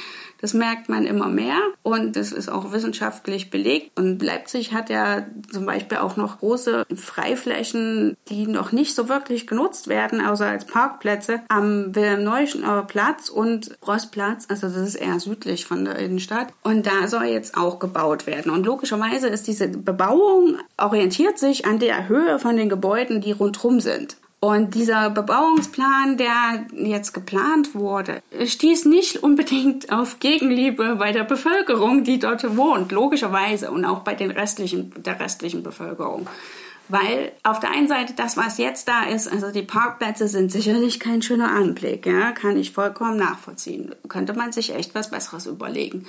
Das 0.42 0.54
merkt 0.54 0.90
man 0.90 1.06
immer 1.06 1.28
mehr 1.28 1.58
und 1.82 2.16
das 2.16 2.32
ist 2.32 2.50
auch 2.50 2.72
wissenschaftlich 2.72 3.50
belegt. 3.50 3.98
Und 3.98 4.22
Leipzig 4.22 4.74
hat 4.74 4.90
ja 4.90 5.26
zum 5.52 5.66
Beispiel 5.66 5.98
auch 5.98 6.18
noch 6.18 6.40
große 6.40 6.86
Freiflächen, 6.96 8.18
die 8.30 8.46
noch 8.46 8.72
nicht 8.72 8.96
so 8.96 9.08
wirklich 9.08 9.48
genutzt 9.48 9.88
werden, 9.88 10.22
außer 10.22 10.46
als 10.46 10.66
Parkplätze 10.66 11.42
am 11.48 11.96
Wilhelm-Neuschauer 11.96 12.86
Platz 12.86 13.30
und 13.30 13.78
Rossplatz. 13.88 14.46
Also 14.50 14.68
das 14.68 14.78
ist 14.78 14.96
eher 14.96 15.20
südlich 15.20 15.66
von 15.66 15.86
der 15.86 15.98
Innenstadt. 15.98 16.50
Und 16.64 16.86
da 16.86 17.08
soll 17.08 17.26
jetzt 17.26 17.58
auch 17.58 17.80
gebaut 17.80 18.28
werden. 18.28 18.52
Und 18.52 18.66
logischerweise 18.66 19.30
ist 19.30 19.48
diese 19.48 19.70
Bebauung 19.70 20.58
orientiert 20.78 21.40
sich 21.40 21.66
an 21.66 21.80
der 21.80 22.10
Höhe 22.10 22.40
von 22.40 22.58
den 22.58 22.70
Gebäuden, 22.70 23.22
die 23.22 23.32
rundherum 23.32 23.80
sind. 23.80 24.18
Und 24.46 24.76
dieser 24.76 25.10
Bebauungsplan, 25.10 26.18
der 26.18 26.68
jetzt 26.72 27.16
geplant 27.16 27.74
wurde, 27.74 28.22
stieß 28.46 28.86
nicht 28.86 29.24
unbedingt 29.24 29.92
auf 29.92 30.20
Gegenliebe 30.20 30.98
bei 30.98 31.12
der 31.12 31.24
Bevölkerung, 31.24 32.04
die 32.04 32.20
dort 32.20 32.56
wohnt, 32.56 32.92
logischerweise, 32.92 33.72
und 33.72 33.86
auch 33.86 34.02
bei 34.02 34.14
den 34.14 34.30
restlichen, 34.30 34.94
der 34.98 35.20
restlichen 35.20 35.64
Bevölkerung. 35.64 36.30
Weil 36.90 37.32
auf 37.42 37.60
der 37.60 37.72
einen 37.72 37.88
Seite 37.88 38.14
das, 38.16 38.38
was 38.38 38.60
jetzt 38.60 38.88
da 38.88 39.06
ist, 39.06 39.28
also 39.28 39.50
die 39.50 39.64
Parkplätze 39.64 40.28
sind 40.28 40.52
sicherlich 40.52 41.00
kein 41.00 41.24
schöner 41.24 41.50
Anblick, 41.50 42.06
ja, 42.06 42.32
kann 42.32 42.56
ich 42.56 42.72
vollkommen 42.72 43.18
nachvollziehen. 43.18 43.96
Könnte 44.10 44.34
man 44.34 44.52
sich 44.52 44.76
echt 44.76 44.94
was 44.94 45.10
Besseres 45.10 45.48
überlegen 45.48 46.06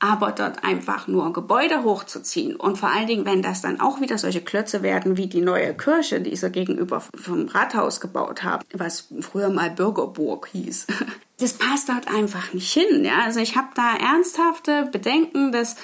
aber 0.00 0.32
dort 0.32 0.64
einfach 0.64 1.06
nur 1.06 1.32
Gebäude 1.32 1.84
hochzuziehen 1.84 2.56
und 2.56 2.78
vor 2.78 2.88
allen 2.88 3.06
Dingen, 3.06 3.26
wenn 3.26 3.42
das 3.42 3.60
dann 3.60 3.80
auch 3.80 4.00
wieder 4.00 4.16
solche 4.16 4.40
Klötze 4.40 4.82
werden 4.82 5.18
wie 5.18 5.26
die 5.26 5.42
neue 5.42 5.74
Kirche, 5.74 6.20
die 6.22 6.34
sie 6.34 6.50
gegenüber 6.50 7.02
vom 7.14 7.46
Rathaus 7.48 8.00
gebaut 8.00 8.42
haben, 8.42 8.64
was 8.72 9.08
früher 9.20 9.50
mal 9.50 9.70
Bürgerburg 9.70 10.48
hieß. 10.52 10.86
Das 11.40 11.54
passt 11.54 11.88
dort 11.88 12.06
einfach 12.14 12.52
nicht 12.52 12.70
hin. 12.70 13.02
Ja? 13.02 13.22
Also 13.24 13.40
ich 13.40 13.56
habe 13.56 13.68
da 13.74 13.94
ernsthafte 13.96 14.90
Bedenken, 14.92 15.52
dass 15.52 15.76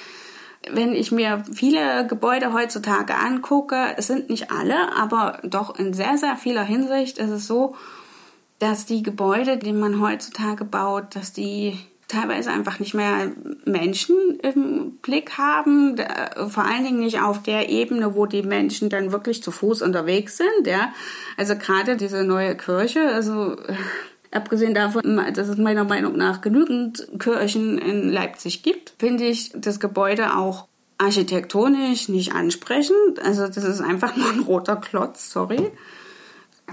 wenn 0.69 0.93
ich 0.93 1.11
mir 1.11 1.43
viele 1.51 2.05
Gebäude 2.05 2.53
heutzutage 2.53 3.15
angucke, 3.15 3.95
es 3.97 4.05
sind 4.05 4.29
nicht 4.29 4.51
alle, 4.51 4.95
aber 4.95 5.39
doch 5.41 5.79
in 5.79 5.95
sehr, 5.95 6.19
sehr 6.19 6.37
vieler 6.37 6.63
Hinsicht 6.63 7.17
ist 7.17 7.31
es 7.31 7.47
so, 7.47 7.75
dass 8.59 8.85
die 8.85 9.01
Gebäude, 9.01 9.57
die 9.57 9.73
man 9.73 9.99
heutzutage 9.99 10.63
baut, 10.63 11.15
dass 11.15 11.33
die 11.33 11.79
teilweise 12.07 12.51
einfach 12.51 12.79
nicht 12.79 12.93
mehr 12.93 13.31
Menschen 13.65 14.39
im 14.41 14.97
Blick 15.01 15.37
haben, 15.37 15.97
vor 16.47 16.63
allen 16.63 16.85
Dingen 16.85 16.99
nicht 16.99 17.21
auf 17.21 17.43
der 17.43 17.69
Ebene, 17.69 18.15
wo 18.15 18.25
die 18.25 18.43
Menschen 18.43 18.89
dann 18.89 19.11
wirklich 19.11 19.43
zu 19.43 19.51
Fuß 19.51 19.81
unterwegs 19.81 20.37
sind, 20.37 20.67
ja. 20.67 20.93
Also 21.35 21.55
gerade 21.55 21.97
diese 21.97 22.23
neue 22.23 22.55
Kirche, 22.55 23.01
also 23.09 23.53
äh, 23.53 23.75
abgesehen 24.31 24.73
davon, 24.73 25.21
dass 25.33 25.49
es 25.49 25.57
meiner 25.57 25.83
Meinung 25.83 26.15
nach 26.15 26.41
genügend 26.41 27.07
Kirchen 27.19 27.77
in 27.77 28.09
Leipzig 28.09 28.63
gibt, 28.63 28.93
finde 28.97 29.25
ich 29.25 29.51
das 29.55 29.79
Gebäude 29.79 30.37
auch 30.37 30.67
architektonisch 30.97 32.07
nicht 32.07 32.33
ansprechend. 32.33 33.19
Also 33.21 33.47
das 33.47 33.57
ist 33.57 33.81
einfach 33.81 34.15
nur 34.15 34.29
ein 34.29 34.39
roter 34.39 34.77
Klotz, 34.77 35.29
sorry 35.31 35.71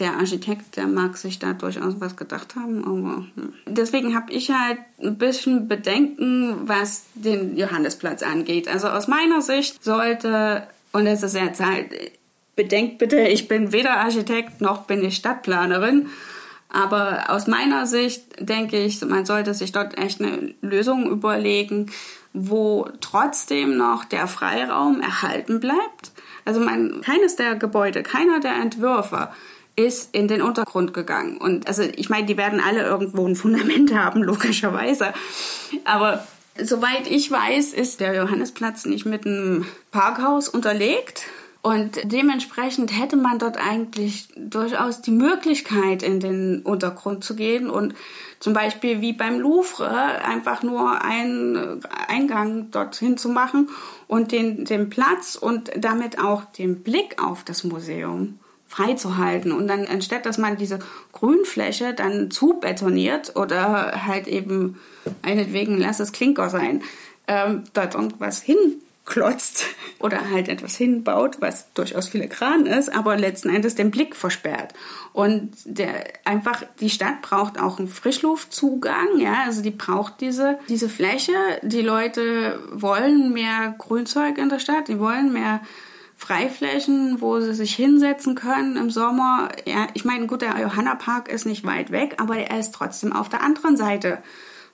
der 0.00 0.14
Architekt, 0.14 0.76
der 0.76 0.86
mag 0.86 1.16
sich 1.16 1.38
da 1.38 1.52
durchaus 1.52 2.00
was 2.00 2.16
gedacht 2.16 2.56
haben, 2.56 2.84
aber 2.84 3.26
hm. 3.36 3.52
deswegen 3.66 4.14
habe 4.16 4.32
ich 4.32 4.50
halt 4.50 4.78
ein 5.00 5.18
bisschen 5.18 5.68
Bedenken, 5.68 6.68
was 6.68 7.04
den 7.14 7.56
Johannesplatz 7.56 8.22
angeht. 8.22 8.66
Also 8.66 8.88
aus 8.88 9.06
meiner 9.06 9.40
Sicht 9.40 9.84
sollte, 9.84 10.66
und 10.92 11.06
es 11.06 11.22
ist 11.22 11.36
jetzt 11.36 11.64
halt, 11.64 11.92
bedenkt 12.56 12.98
bitte, 12.98 13.20
ich 13.20 13.46
bin 13.46 13.72
weder 13.72 13.98
Architekt 13.98 14.60
noch 14.60 14.82
bin 14.86 15.04
ich 15.04 15.16
Stadtplanerin, 15.16 16.08
aber 16.68 17.30
aus 17.30 17.46
meiner 17.46 17.86
Sicht 17.86 18.24
denke 18.40 18.84
ich, 18.84 19.00
man 19.04 19.24
sollte 19.24 19.54
sich 19.54 19.70
dort 19.70 19.96
echt 19.96 20.20
eine 20.20 20.54
Lösung 20.60 21.08
überlegen, 21.08 21.92
wo 22.32 22.88
trotzdem 23.00 23.76
noch 23.76 24.04
der 24.04 24.26
Freiraum 24.26 25.00
erhalten 25.00 25.60
bleibt. 25.60 26.10
Also 26.44 26.58
mein, 26.58 27.00
keines 27.00 27.36
der 27.36 27.54
Gebäude, 27.54 28.02
keiner 28.02 28.40
der 28.40 28.56
Entwürfe 28.56 29.28
ist 29.76 30.14
in 30.14 30.28
den 30.28 30.42
Untergrund 30.42 30.94
gegangen. 30.94 31.36
Und 31.38 31.66
also 31.66 31.82
ich 31.82 32.08
meine, 32.08 32.26
die 32.26 32.36
werden 32.36 32.60
alle 32.60 32.82
irgendwo 32.82 33.26
ein 33.26 33.36
Fundament 33.36 33.94
haben, 33.94 34.22
logischerweise. 34.22 35.12
Aber 35.84 36.26
soweit 36.60 37.06
ich 37.08 37.30
weiß, 37.30 37.72
ist 37.72 38.00
der 38.00 38.14
Johannesplatz 38.14 38.86
nicht 38.86 39.06
mit 39.06 39.26
einem 39.26 39.66
Parkhaus 39.90 40.48
unterlegt. 40.48 41.24
Und 41.62 41.98
dementsprechend 42.04 42.92
hätte 42.92 43.16
man 43.16 43.38
dort 43.38 43.56
eigentlich 43.56 44.28
durchaus 44.36 45.00
die 45.00 45.10
Möglichkeit, 45.10 46.02
in 46.02 46.20
den 46.20 46.60
Untergrund 46.60 47.24
zu 47.24 47.34
gehen 47.34 47.70
und 47.70 47.94
zum 48.38 48.52
Beispiel 48.52 49.00
wie 49.00 49.14
beim 49.14 49.40
Louvre 49.40 49.88
einfach 49.88 50.62
nur 50.62 51.00
einen 51.00 51.80
Eingang 52.06 52.70
dorthin 52.70 53.16
zu 53.16 53.30
machen 53.30 53.70
und 54.08 54.30
den, 54.30 54.66
den 54.66 54.90
Platz 54.90 55.36
und 55.36 55.70
damit 55.78 56.18
auch 56.18 56.44
den 56.44 56.82
Blick 56.82 57.22
auf 57.22 57.44
das 57.44 57.64
Museum 57.64 58.38
freizuhalten. 58.74 59.52
Und 59.52 59.68
dann 59.68 59.86
anstatt, 59.86 60.26
dass 60.26 60.38
man 60.38 60.56
diese 60.56 60.80
Grünfläche 61.12 61.94
dann 61.94 62.30
zubetoniert 62.30 63.36
oder 63.36 64.06
halt 64.06 64.26
eben 64.26 64.80
meinetwegen, 65.22 65.78
lass 65.78 66.00
es 66.00 66.12
Klinker 66.12 66.50
sein, 66.50 66.82
ähm, 67.28 67.64
dort 67.72 67.94
irgendwas 67.94 68.42
hinklotzt 68.42 69.66
oder 70.00 70.30
halt 70.30 70.48
etwas 70.48 70.76
hinbaut, 70.76 71.36
was 71.40 71.72
durchaus 71.74 72.08
filigran 72.08 72.66
ist, 72.66 72.94
aber 72.94 73.16
letzten 73.16 73.48
Endes 73.48 73.76
den 73.76 73.92
Blick 73.92 74.16
versperrt. 74.16 74.74
Und 75.12 75.52
der, 75.64 76.04
einfach, 76.24 76.64
die 76.80 76.90
Stadt 76.90 77.22
braucht 77.22 77.60
auch 77.60 77.78
einen 77.78 77.86
Frischluftzugang, 77.86 79.18
ja, 79.18 79.44
also 79.46 79.62
die 79.62 79.70
braucht 79.70 80.20
diese, 80.20 80.58
diese 80.68 80.88
Fläche. 80.88 81.32
Die 81.62 81.82
Leute 81.82 82.58
wollen 82.72 83.32
mehr 83.32 83.76
Grünzeug 83.78 84.36
in 84.38 84.48
der 84.48 84.58
Stadt, 84.58 84.88
die 84.88 84.98
wollen 84.98 85.32
mehr 85.32 85.60
Freiflächen, 86.24 87.20
wo 87.20 87.38
sie 87.40 87.52
sich 87.52 87.74
hinsetzen 87.74 88.34
können 88.34 88.76
im 88.76 88.88
Sommer. 88.88 89.50
Ja, 89.66 89.88
ich 89.92 90.06
meine, 90.06 90.26
gut, 90.26 90.40
der 90.40 90.58
Johanna-Park 90.58 91.28
ist 91.28 91.44
nicht 91.44 91.66
weit 91.66 91.90
weg, 91.90 92.16
aber 92.18 92.38
er 92.38 92.58
ist 92.58 92.72
trotzdem 92.72 93.12
auf 93.12 93.28
der 93.28 93.42
anderen 93.42 93.76
Seite 93.76 94.18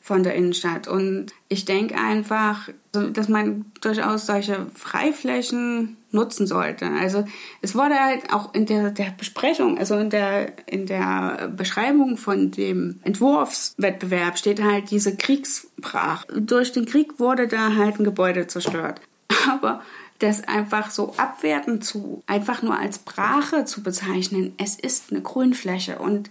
von 0.00 0.22
der 0.22 0.34
Innenstadt. 0.34 0.86
Und 0.86 1.32
ich 1.48 1.64
denke 1.64 1.96
einfach, 1.96 2.68
dass 2.92 3.28
man 3.28 3.66
durchaus 3.80 4.26
solche 4.26 4.66
Freiflächen 4.74 5.96
nutzen 6.12 6.46
sollte. 6.46 6.86
Also 6.86 7.24
es 7.62 7.74
wurde 7.74 7.96
halt 7.96 8.32
auch 8.32 8.54
in 8.54 8.66
der, 8.66 8.90
der 8.90 9.12
Besprechung, 9.16 9.76
also 9.76 9.96
in 9.96 10.10
der, 10.10 10.52
in 10.66 10.86
der 10.86 11.52
Beschreibung 11.54 12.16
von 12.16 12.52
dem 12.52 13.00
Entwurfswettbewerb 13.02 14.38
steht 14.38 14.62
halt 14.62 14.90
diese 14.90 15.16
Kriegsbrach. 15.16 16.26
Durch 16.32 16.72
den 16.72 16.86
Krieg 16.86 17.18
wurde 17.18 17.48
da 17.48 17.74
halt 17.74 17.98
ein 17.98 18.04
Gebäude 18.04 18.46
zerstört. 18.46 19.00
Aber 19.50 19.82
das 20.20 20.46
einfach 20.46 20.90
so 20.90 21.14
abwertend 21.16 21.85
zu, 21.85 22.22
einfach 22.26 22.62
nur 22.62 22.78
als 22.78 22.98
Brache 22.98 23.64
zu 23.64 23.83
bezeichnen. 23.83 24.54
Es 24.59 24.76
ist 24.76 25.11
eine 25.11 25.22
Grünfläche 25.22 25.98
und 25.98 26.30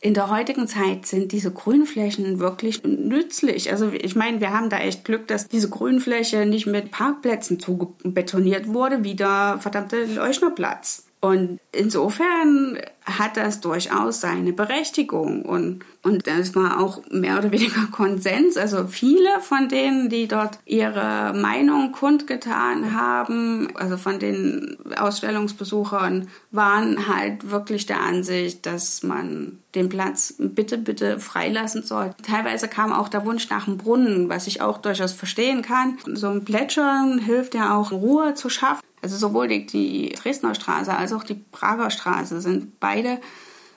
in 0.00 0.12
der 0.12 0.28
heutigen 0.28 0.68
Zeit 0.68 1.06
sind 1.06 1.32
diese 1.32 1.50
Grünflächen 1.50 2.38
wirklich 2.38 2.84
nützlich. 2.84 3.70
Also 3.70 3.90
ich 3.90 4.14
meine, 4.14 4.40
wir 4.40 4.52
haben 4.52 4.68
da 4.68 4.78
echt 4.78 5.04
Glück, 5.04 5.26
dass 5.28 5.48
diese 5.48 5.70
Grünfläche 5.70 6.44
nicht 6.44 6.66
mit 6.66 6.90
Parkplätzen 6.90 7.58
zugebetoniert 7.58 8.68
wurde, 8.68 9.02
wie 9.02 9.14
der 9.14 9.56
verdammte 9.60 10.04
Leuchnerplatz. 10.04 11.03
Und 11.24 11.58
insofern 11.72 12.78
hat 13.06 13.38
das 13.38 13.62
durchaus 13.62 14.20
seine 14.20 14.52
Berechtigung. 14.52 15.46
Und, 15.46 15.80
und 16.02 16.26
das 16.26 16.54
war 16.54 16.78
auch 16.78 17.00
mehr 17.10 17.38
oder 17.38 17.50
weniger 17.50 17.86
Konsens. 17.92 18.58
Also 18.58 18.86
viele 18.88 19.40
von 19.40 19.70
denen, 19.70 20.10
die 20.10 20.28
dort 20.28 20.58
ihre 20.66 21.32
Meinung 21.34 21.92
kundgetan 21.92 22.94
haben, 22.94 23.74
also 23.74 23.96
von 23.96 24.18
den 24.18 24.76
Ausstellungsbesuchern, 24.98 26.28
waren 26.50 27.08
halt 27.08 27.50
wirklich 27.50 27.86
der 27.86 28.02
Ansicht, 28.02 28.66
dass 28.66 29.02
man 29.02 29.60
den 29.74 29.88
Platz 29.88 30.34
bitte, 30.36 30.76
bitte 30.76 31.20
freilassen 31.20 31.84
soll. 31.84 32.10
Teilweise 32.22 32.68
kam 32.68 32.92
auch 32.92 33.08
der 33.08 33.24
Wunsch 33.24 33.48
nach 33.48 33.66
einem 33.66 33.78
Brunnen, 33.78 34.28
was 34.28 34.46
ich 34.46 34.60
auch 34.60 34.76
durchaus 34.76 35.14
verstehen 35.14 35.62
kann. 35.62 35.96
So 36.04 36.28
ein 36.28 36.44
Plätschern 36.44 37.18
hilft 37.18 37.54
ja 37.54 37.74
auch, 37.74 37.92
Ruhe 37.92 38.34
zu 38.34 38.50
schaffen. 38.50 38.82
Also 39.04 39.18
sowohl 39.18 39.48
die, 39.48 39.66
die 39.66 40.08
Dresdner 40.12 40.54
Straße 40.54 40.96
als 40.96 41.12
auch 41.12 41.24
die 41.24 41.34
Prager 41.34 41.90
Straße 41.90 42.40
sind 42.40 42.80
beide 42.80 43.20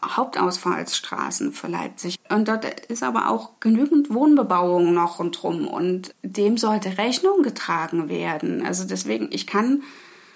Hauptausfallsstraßen 0.02 1.52
für 1.52 1.68
Leipzig. 1.68 2.16
Und 2.30 2.48
dort 2.48 2.64
ist 2.64 3.04
aber 3.04 3.30
auch 3.30 3.60
genügend 3.60 4.14
Wohnbebauung 4.14 4.94
noch 4.94 5.20
rundherum 5.20 5.68
und 5.68 6.16
dem 6.24 6.58
sollte 6.58 6.98
Rechnung 6.98 7.44
getragen 7.44 8.08
werden. 8.08 8.66
Also 8.66 8.86
deswegen, 8.86 9.28
ich 9.32 9.48
kann 9.48 9.84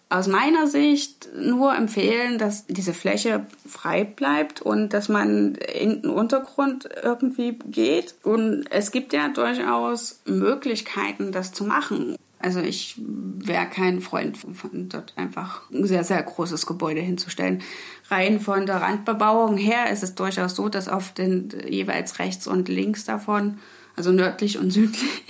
aus 0.10 0.28
meiner 0.28 0.68
Sicht 0.68 1.30
nur 1.38 1.74
empfehlen, 1.74 2.38
dass 2.38 2.66
diese 2.68 2.94
Fläche 2.94 3.46
frei 3.66 4.04
bleibt 4.04 4.62
und 4.62 4.90
dass 4.90 5.08
man 5.08 5.56
in 5.56 6.02
den 6.02 6.12
Untergrund 6.12 6.90
irgendwie 7.02 7.58
geht. 7.68 8.16
Und 8.24 8.66
es 8.72 8.92
gibt 8.92 9.14
ja 9.14 9.30
durchaus 9.30 10.20
Möglichkeiten, 10.26 11.32
das 11.32 11.54
zu 11.54 11.64
machen. 11.64 12.18
Also 12.44 12.60
ich 12.60 12.96
wäre 12.98 13.68
kein 13.68 14.02
Freund 14.02 14.38
von 14.38 14.90
dort 14.90 15.14
einfach 15.18 15.70
ein 15.72 15.86
sehr, 15.86 16.04
sehr 16.04 16.22
großes 16.22 16.66
Gebäude 16.66 17.02
hinzustellen. 17.02 17.62
Rein 18.10 18.40
von 18.40 18.66
der 18.66 18.82
Randbebauung 18.82 19.58
her 19.58 19.92
ist 19.92 20.04
es 20.04 20.16
durchaus 20.16 20.56
so, 20.56 20.70
dass 20.70 20.88
auf 20.88 21.14
den 21.14 21.50
jeweils 21.68 22.20
rechts 22.20 22.48
und 22.48 22.70
links 22.70 23.06
davon, 23.06 23.60
also 23.96 24.12
nördlich 24.12 24.58
und 24.58 24.72
südlich, 24.72 25.21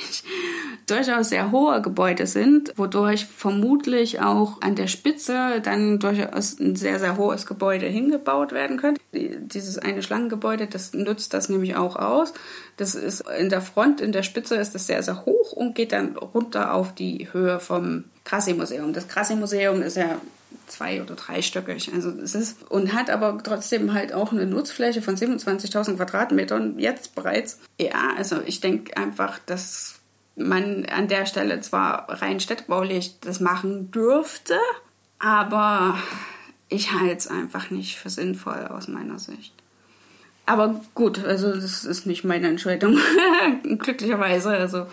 durchaus 0.91 1.30
sehr 1.30 1.51
hohe 1.51 1.82
Gebäude 1.82 2.27
sind, 2.27 2.73
wodurch 2.77 3.25
vermutlich 3.25 4.19
auch 4.21 4.62
an 4.62 4.75
der 4.75 4.88
Spitze 4.88 5.62
dann 5.63 5.99
durchaus 5.99 6.60
ein 6.60 6.75
sehr, 6.75 6.99
sehr 6.99 7.17
hohes 7.17 7.45
Gebäude 7.45 7.88
hingebaut 7.88 8.51
werden 8.51 8.77
könnte. 8.77 9.01
Dieses 9.13 9.77
eine 9.77 10.04
Schlangengebäude, 10.04 10.67
das 10.67 10.93
nutzt 10.93 11.34
das 11.34 11.49
nämlich 11.49 11.75
auch 11.75 11.95
aus. 11.95 12.34
Das 12.77 12.95
ist 12.95 13.23
in 13.39 13.49
der 13.49 13.62
Front, 13.62 14.01
in 14.01 14.12
der 14.12 14.23
Spitze 14.23 14.56
ist 14.56 14.75
das 14.75 14.88
sehr, 14.88 15.01
sehr 15.01 15.25
hoch 15.25 15.54
und 15.54 15.75
geht 15.75 15.93
dann 15.93 16.17
runter 16.17 16.73
auf 16.73 16.93
die 16.93 17.30
Höhe 17.32 17.60
vom 17.60 18.04
Krassi-Museum. 18.25 18.93
Das 18.93 19.08
Krassi-Museum 19.08 19.82
ist 19.82 19.97
ja 19.97 20.19
zwei 20.67 21.01
oder 21.01 21.15
dreistöckig. 21.15 21.91
Also 21.93 22.10
es 22.10 22.36
ist 22.36 22.69
und 22.69 22.93
hat 22.93 23.10
aber 23.10 23.41
trotzdem 23.43 23.93
halt 23.93 24.13
auch 24.13 24.32
eine 24.32 24.45
Nutzfläche 24.45 25.01
von 25.01 25.15
27.000 25.15 25.97
Quadratmetern 25.97 26.80
jetzt 26.80 27.15
bereits. 27.15 27.60
Ja, 27.80 28.13
also 28.17 28.38
ich 28.45 28.62
denke 28.62 28.95
einfach, 28.97 29.39
dass 29.45 30.01
man 30.36 30.86
an 30.86 31.08
der 31.08 31.26
Stelle 31.26 31.62
zwar 31.62 32.10
rein 32.22 32.39
städtebaulich 32.39 33.20
das 33.20 33.39
machen 33.39 33.91
dürfte, 33.91 34.58
aber 35.20 35.98
ich 36.70 36.94
halte 36.94 37.17
es 37.17 37.28
einfach 37.28 37.70
nicht 37.70 37.98
für 37.98 38.10
sinnvoll 38.10 38.67
aus 38.67 38.88
meiner 38.88 39.20
Sicht. 39.20 39.54
Aber 40.46 40.82
gut, 40.96 41.24
also 41.24 41.54
das 41.54 41.86
ist 41.86 42.06
nicht 42.06 42.24
meine 42.24 42.48
Entscheidung, 42.48 42.98
glücklicherweise. 43.63 44.50
Also 44.50 44.88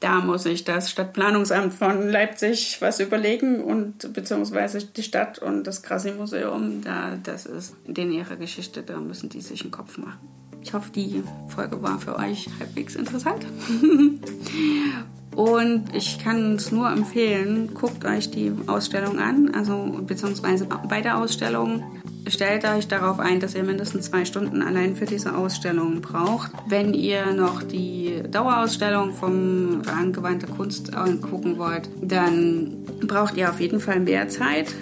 da 0.00 0.20
muss 0.20 0.46
ich 0.46 0.64
das 0.64 0.90
Stadtplanungsamt 0.90 1.72
von 1.72 2.08
Leipzig 2.08 2.76
was 2.80 3.00
überlegen 3.00 3.60
und 3.62 4.12
beziehungsweise 4.12 4.84
die 4.84 5.02
Stadt 5.02 5.38
und 5.38 5.64
das 5.64 5.82
Krassi-Museum, 5.82 6.82
da, 6.82 7.18
das 7.22 7.46
ist 7.46 7.74
denen 7.86 8.12
ihre 8.12 8.36
Geschichte, 8.36 8.82
da 8.82 8.98
müssen 8.98 9.28
die 9.28 9.40
sich 9.40 9.62
einen 9.62 9.72
Kopf 9.72 9.98
machen. 9.98 10.20
Ich 10.68 10.74
hoffe, 10.74 10.90
die 10.94 11.22
Folge 11.46 11.82
war 11.82 11.98
für 11.98 12.18
euch 12.18 12.46
halbwegs 12.60 12.94
interessant. 12.94 13.46
Und 15.34 15.94
ich 15.94 16.18
kann 16.22 16.56
es 16.56 16.70
nur 16.70 16.90
empfehlen, 16.90 17.72
guckt 17.72 18.04
euch 18.04 18.30
die 18.30 18.52
Ausstellung 18.66 19.18
an, 19.18 19.54
also 19.54 19.98
beziehungsweise 20.06 20.66
bei 20.66 21.00
der 21.00 21.16
Ausstellung 21.16 21.84
stellt 22.26 22.66
euch 22.66 22.86
darauf 22.86 23.18
ein, 23.18 23.40
dass 23.40 23.54
ihr 23.54 23.64
mindestens 23.64 24.10
zwei 24.10 24.26
Stunden 24.26 24.60
allein 24.60 24.94
für 24.94 25.06
diese 25.06 25.34
Ausstellung 25.34 26.02
braucht. 26.02 26.50
Wenn 26.68 26.92
ihr 26.92 27.32
noch 27.32 27.62
die 27.62 28.22
Dauerausstellung 28.30 29.14
vom 29.14 29.80
angewandte 29.86 30.48
Kunst 30.48 30.92
angucken 30.92 31.56
wollt, 31.56 31.88
dann 32.02 32.84
braucht 33.06 33.38
ihr 33.38 33.48
auf 33.48 33.58
jeden 33.58 33.80
Fall 33.80 34.00
mehr 34.00 34.28
Zeit. 34.28 34.74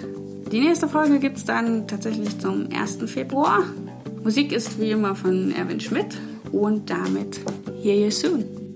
Die 0.51 0.59
nächste 0.59 0.89
Folge 0.89 1.19
gibt 1.19 1.37
es 1.37 1.45
dann 1.45 1.87
tatsächlich 1.87 2.39
zum 2.39 2.67
1. 2.73 3.09
Februar. 3.09 3.63
Musik 4.23 4.51
ist 4.51 4.79
wie 4.79 4.91
immer 4.91 5.15
von 5.15 5.51
Erwin 5.51 5.79
Schmidt 5.79 6.17
und 6.51 6.89
damit 6.89 7.39
Hear 7.81 7.95
You 7.95 8.11
Soon. 8.11 8.66